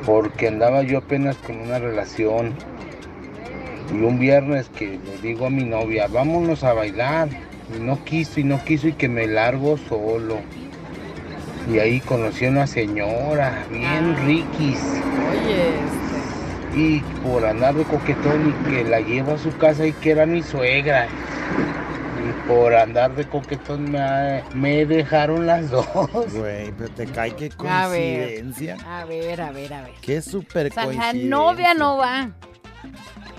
[0.07, 2.53] Porque andaba yo apenas con una relación.
[3.93, 7.27] Y un viernes que le digo a mi novia, vámonos a bailar.
[7.75, 10.37] Y no quiso y no quiso y que me largo solo.
[11.69, 14.79] Y ahí conocí a una señora, bien riquis.
[15.29, 15.75] Oye,
[16.73, 20.25] Y por andar de coquetón y que la llevo a su casa y que era
[20.25, 21.09] mi suegra.
[22.47, 25.87] Por andar de coquetón me, me dejaron las dos.
[26.33, 28.19] Güey, pero te cae qué A ver.
[28.29, 28.77] coincidencia.
[28.87, 29.91] A ver, a ver, a ver.
[30.01, 31.29] Qué súper O sea, la coincidencia.
[31.29, 32.29] novia no va.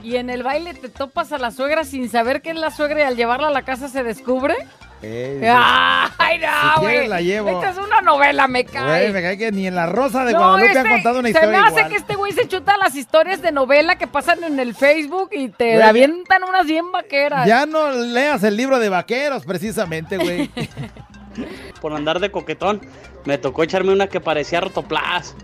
[0.02, 3.00] Y en el baile te topas a la suegra sin saber que es la suegra
[3.00, 4.54] y al llevarla a la casa se descubre.
[5.00, 7.06] Eh, ¡Ay, Si no, güey!
[7.06, 7.50] la llevo.
[7.50, 8.84] Esta es una novela, me cae.
[9.02, 11.28] Güey, me cae que ni en la Rosa de No, Guadalupe han este- contado una
[11.28, 11.88] Se historia me hace igual.
[11.88, 15.50] que este güey se chuta las historias de novela que pasan en el Facebook y
[15.50, 15.82] te Güey.
[15.88, 17.46] avientan unas bien vaqueras.
[17.46, 20.50] Ya no leas el libro de vaqueros, precisamente, güey.
[21.80, 22.80] Por andar de coquetón,
[23.24, 25.36] me tocó echarme una que parecía rotoplas.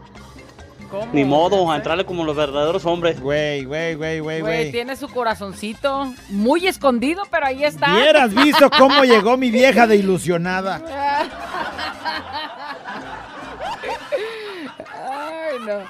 [0.94, 1.12] ¿Cómo?
[1.12, 3.20] Ni modo, a entrarle como los verdaderos hombres.
[3.20, 7.92] Güey, güey, güey, güey, Güey, tiene su corazoncito muy escondido, pero ahí está.
[7.92, 10.80] Hubieras visto cómo llegó mi vieja de ilusionada.
[15.02, 15.80] Ay, no.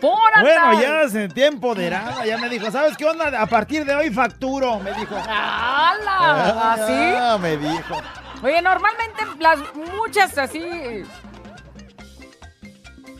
[0.00, 0.70] Por andar.
[0.70, 3.40] Bueno, ya se sentía empoderada, ya me dijo, ¿sabes qué onda?
[3.40, 5.14] A partir de hoy facturo, me dijo.
[5.16, 6.72] ¡Hala!
[6.72, 6.92] ¿Así?
[6.92, 7.96] Ah, me dijo.
[8.42, 9.58] Oye, normalmente las
[9.96, 11.02] muchas así,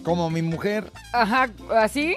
[0.04, 0.90] Como mi mujer.
[1.12, 2.16] ajá, así,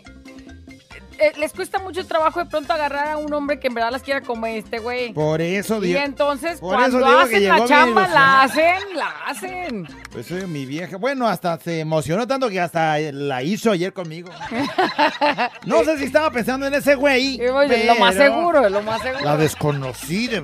[1.19, 4.01] eh, les cuesta mucho trabajo de pronto agarrar a un hombre que en verdad las
[4.01, 5.13] quiera como este güey.
[5.13, 5.99] Por eso Y digo.
[5.99, 9.87] entonces por cuando eso digo que hacen llegó la chamba, la hacen, la hacen.
[10.11, 10.97] Pues soy mi vieja.
[10.97, 14.29] Bueno, hasta se emocionó tanto que hasta la hizo ayer conmigo.
[15.65, 17.39] No sé si estaba pensando en ese güey.
[17.47, 19.23] Oye, lo más seguro, lo más seguro.
[19.23, 20.39] La desconocí de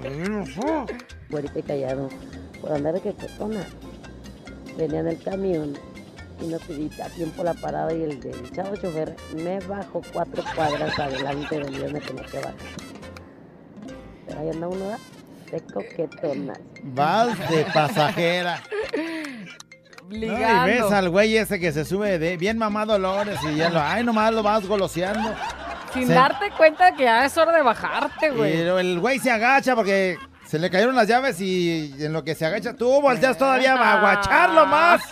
[1.56, 2.10] y callado,
[2.62, 3.66] por andar de coquetona.
[4.78, 5.78] Venía en el camión
[6.42, 10.44] y no pedí a tiempo la parada y el del chavo chofer me bajó cuatro
[10.56, 12.54] cuadras adelante del Dios me tenía que bajar.
[14.28, 15.00] Pero ahí anda uno ¿verdad?
[15.52, 16.54] de coquetona.
[16.84, 18.62] Vas de pasajera.
[20.08, 20.66] No, y Ligando.
[20.66, 24.04] ves al güey ese que se sube de bien mamado Lores y ya lo, ay,
[24.04, 25.34] nomás lo vas goloseando.
[25.94, 28.54] Sin Se- darte cuenta que ya es hora de bajarte, güey.
[28.54, 30.18] Pero el güey se agacha porque
[30.50, 33.94] se le cayeron las llaves y en lo que se agacha tú volteas todavía a
[33.94, 35.02] aguacharlo más.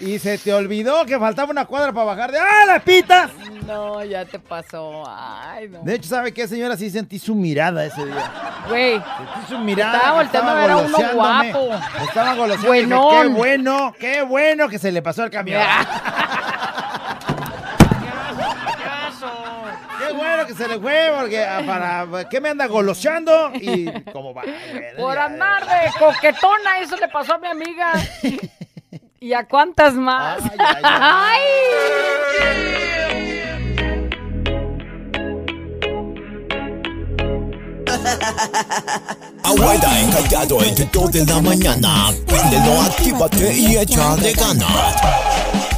[0.00, 3.30] Y se te olvidó que faltaba una cuadra para bajar de ¡Ah, la pitas!
[3.66, 5.04] No, ya te pasó.
[5.06, 5.80] Ay, no.
[5.82, 6.76] De hecho, ¿sabe qué, señora?
[6.76, 8.30] Sí sentí su mirada ese día.
[8.68, 8.92] Güey.
[8.94, 9.96] Sentí su mirada.
[9.96, 11.70] Estaba volteando a ver a uno guapo.
[12.06, 12.68] Estaba goloseando.
[12.68, 13.22] Buenón.
[13.22, 15.62] Qué bueno, qué bueno que se le pasó el camión.
[20.46, 23.52] Que se le fue, porque ah, para ¿qué me anda goloseando?
[23.54, 24.42] Y cómo va.
[24.96, 27.92] Por andar de coquetona, eso le pasó a mi amiga.
[29.20, 30.38] ¿Y a cuántas más?
[30.82, 31.40] Ay,
[39.42, 42.12] Abuela encallado entre 2 de la mañana.
[42.26, 45.73] Préndelo, actívate y échale ganas.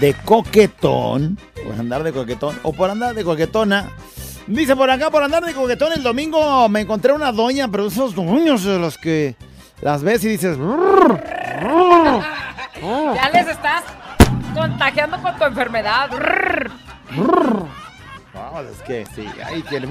[0.00, 3.90] De coquetón, por andar de coquetón, o por andar de coquetona.
[4.46, 8.14] Dice por acá, por andar de coquetón, el domingo me encontré una doña, pero esos
[8.14, 9.36] doños de los que
[9.82, 10.56] las ves y dices...
[12.80, 13.84] Ya les estás
[14.54, 16.08] contagiando con tu enfermedad.
[18.34, 19.88] Vamos, es que sí, ahí tiene...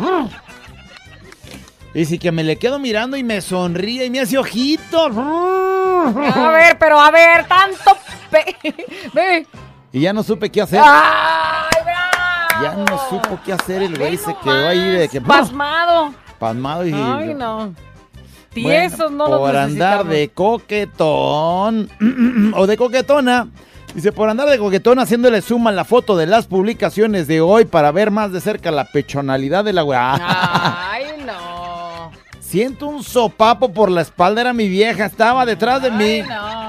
[1.93, 5.12] Y sí que me le quedo mirando y me sonríe y me hace ojitos.
[5.18, 7.97] A ver, pero a ver, tanto...
[9.14, 9.47] Ve.
[9.92, 10.82] Y ya no supe qué hacer.
[10.84, 12.64] ¡Ay, bravo!
[12.64, 15.22] Ya no supo qué hacer el güey, se quedó ahí de que...
[15.22, 16.14] Pasmado.
[16.40, 16.94] Pasmado y...
[16.94, 17.74] Ay, no.
[18.54, 21.90] Bueno, Tiesos no los por andar de coquetón
[22.56, 23.48] o de coquetona.
[23.94, 27.92] Dice, por andar de coquetón haciéndole suma la foto de las publicaciones de hoy para
[27.92, 30.16] ver más de cerca la pechonalidad de la weá.
[30.92, 32.12] Ay, no.
[32.40, 36.22] Siento un sopapo por la espalda, era mi vieja, estaba detrás de mí.
[36.22, 36.66] Ay,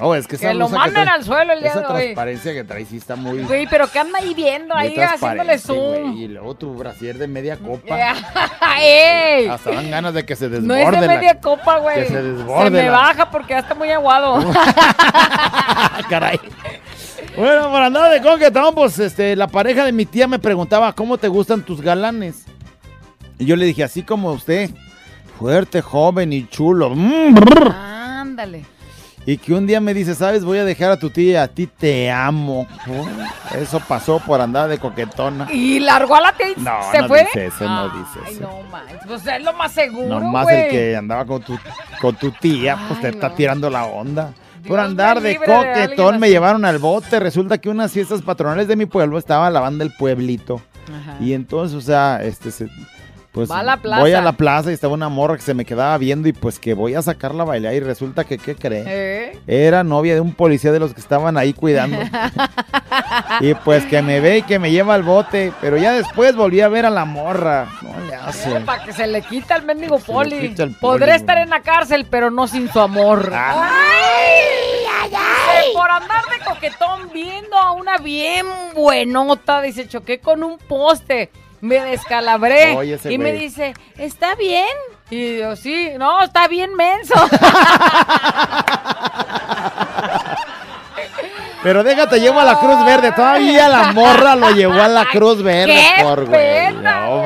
[0.00, 0.06] no.
[0.08, 1.92] Oh, es que esa Que lo blusa trae- al suelo el día Esa de hoy.
[2.02, 3.42] transparencia que trae sí está muy...
[3.42, 4.74] Güey, pero ¿qué anda ahí viendo?
[4.74, 6.10] muy Ahí haciéndole transparente, zoom.
[6.12, 6.24] güey.
[6.24, 7.96] Y luego tu brasier de media copa.
[8.80, 9.46] ¡Ey!
[9.48, 10.96] Hasta dan ganas de que se No desborde.
[10.96, 11.96] es de la- media copa, güey.
[12.02, 14.44] que se desborde me la- baja porque ya está muy aguado.
[16.08, 16.40] Caray.
[17.36, 21.16] Bueno, por andar de coquetón, pues este, la pareja de mi tía me preguntaba, ¿cómo
[21.18, 22.44] te gustan tus galanes?
[23.38, 24.70] Y yo le dije, así como usted,
[25.38, 26.90] fuerte, joven y chulo.
[26.90, 27.72] Mm, brr.
[27.72, 28.64] Ándale.
[29.26, 30.44] Y que un día me dice, ¿sabes?
[30.44, 32.66] Voy a dejar a tu tía, a ti te amo.
[33.54, 35.46] Eso pasó por andar de coquetona.
[35.52, 37.24] Y largó a la tía y No, se no fue.
[37.24, 38.40] dice eso, no dice Ay, eso.
[38.42, 38.98] no manches.
[39.06, 40.62] Pues es lo más seguro, Nomás güey.
[40.64, 41.58] el que andaba con tu,
[42.00, 43.34] con tu tía, pues te está no.
[43.34, 44.32] tirando la onda.
[44.66, 47.20] Por andar de coquetón me llevaron al bote.
[47.20, 50.60] Resulta que unas fiestas patronales de mi pueblo estaba la banda del pueblito.
[50.88, 51.16] Ajá.
[51.20, 52.68] Y entonces, o sea, este se-
[53.32, 54.00] pues Va a la plaza.
[54.02, 56.58] voy a la plaza y estaba una morra que se me quedaba viendo y pues
[56.58, 58.84] que voy a sacarla a bailar y resulta que, ¿qué cree?
[58.86, 59.38] ¿Eh?
[59.46, 61.98] Era novia de un policía de los que estaban ahí cuidando.
[63.40, 65.52] y pues que me ve y que me lleva al bote.
[65.60, 67.68] Pero ya después volví a ver a la morra.
[67.82, 68.60] No le hace.
[68.60, 70.48] Para que se le quita el mendigo poli.
[70.48, 73.30] quita el poli, Podré estar en la cárcel, pero no sin su amor.
[75.04, 81.30] Dice, por andar de coquetón viendo a una bien buenota, dice, choqué con un poste,
[81.60, 82.74] me descalabré.
[82.76, 84.66] Oye, y me dice, ¿está bien?
[85.10, 87.14] Y yo, sí, no, está bien menso.
[91.62, 93.12] Pero déjate, llevo a la Cruz Verde.
[93.12, 95.74] Todavía la morra lo llevó a la Cruz Verde.
[95.96, 96.72] ¡Qué por güey.
[96.74, 97.22] No.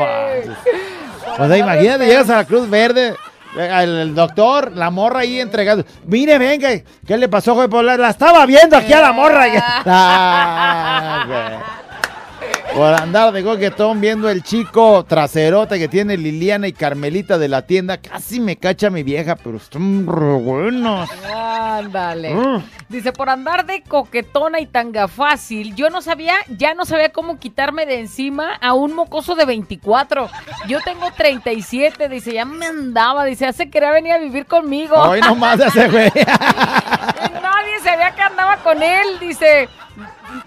[1.38, 3.14] O sea, imagínate, llegas a la Cruz Verde.
[3.56, 5.84] eh, El, el doctor, la morra ahí entregando.
[6.06, 6.68] Mire, venga,
[7.06, 7.68] ¿qué le pasó, güey?
[7.84, 9.46] La, la estaba viendo aquí a la morra.
[9.86, 11.60] Ah.
[12.74, 17.62] Por andar de coquetón viendo el chico traserote que tiene Liliana y Carmelita de la
[17.62, 17.98] tienda.
[17.98, 21.08] Casi me cacha mi vieja, pero están re buenos.
[21.32, 22.34] Ándale.
[22.34, 22.64] Mm.
[22.88, 27.38] Dice, por andar de coquetona y tanga fácil, yo no sabía, ya no sabía cómo
[27.38, 30.28] quitarme de encima a un mocoso de 24.
[30.66, 34.96] Yo tengo 37, dice, ya me andaba, dice, hace quería venir a vivir conmigo.
[34.96, 36.10] Hoy nomás ese güey.
[36.14, 39.68] Nadie sabía que andaba con él, dice.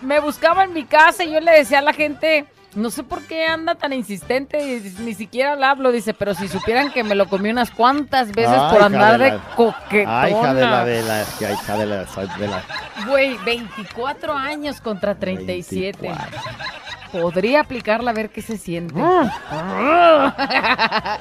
[0.01, 3.21] Me buscaba en mi casa y yo le decía a la gente, no sé por
[3.23, 7.15] qué anda tan insistente, y ni siquiera le hablo, dice, pero si supieran que me
[7.15, 10.21] lo comí unas cuantas veces Ay, por andar de de, la- coquetona.
[10.21, 11.23] Ay, hija de la de la.
[11.39, 12.05] que hija de la.
[12.37, 12.63] de la-
[13.07, 16.11] Güey, 24 años contra 37.
[17.11, 19.01] Podría aplicarla a ver qué se siente.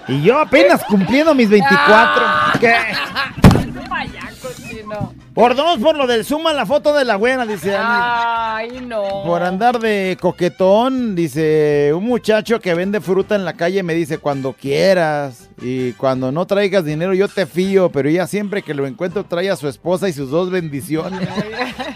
[0.09, 2.23] Y yo apenas cumpliendo mis 24.
[2.61, 2.75] ¿Qué?
[3.89, 5.15] Vaya, cochino.
[5.37, 7.77] Por dos, por lo del suma la foto de la buena, dice.
[7.79, 9.23] Ay, no.
[9.27, 14.17] Por andar de coquetón, dice un muchacho que vende fruta en la calle me dice
[14.17, 18.87] cuando quieras y cuando no traigas dinero yo te fío, pero ella siempre que lo
[18.87, 21.29] encuentro trae a su esposa y sus dos bendiciones.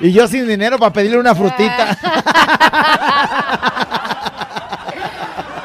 [0.01, 1.97] y yo sin dinero para pedirle una frutita.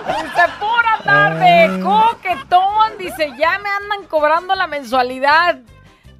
[0.08, 2.98] Dice, por andar de coquetón.
[2.98, 5.60] Dice, ya me andan cobrando la mensualidad.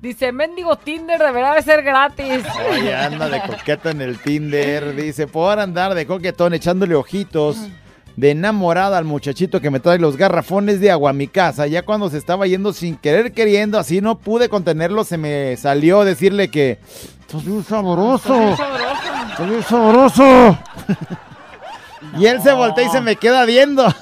[0.02, 2.44] Dice, mendigo Tinder deberá de ser gratis.
[2.72, 4.96] Oye, anda de coqueta en el Tinder.
[4.96, 7.58] Dice, por andar de coquetón echándole ojitos
[8.16, 11.68] de enamorada al muchachito que me trae los garrafones de agua a mi casa.
[11.68, 16.04] Ya cuando se estaba yendo sin querer queriendo, así no pude contenerlo, se me salió
[16.04, 16.80] decirle que...
[17.22, 18.52] Estás bien sabroso.
[18.52, 20.58] Estás bien sabroso.
[22.20, 23.86] y él se voltea y se me queda viendo.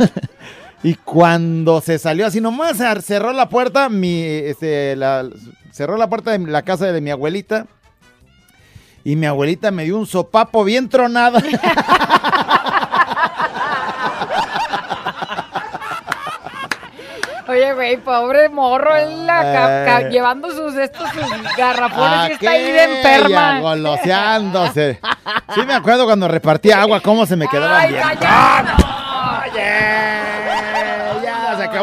[0.84, 5.26] Y cuando se salió así nomás, cer- cerró la puerta, mi, este, la-
[5.72, 7.66] cerró la puerta de la casa de mi abuelita.
[9.06, 11.38] Y mi abuelita me dio un sopapo bien tronado.
[11.38, 11.58] Oye,
[17.48, 20.10] Oye, güey, pobre morro, él ca- Eh.
[20.10, 23.60] llevando sus estos sus garrafones y está ahí de enferma.
[23.60, 25.00] goloseándose.
[25.54, 28.02] Sí me acuerdo cuando repartía agua, cómo se me quedaba Ay, bien.
[28.02, 28.72] callado.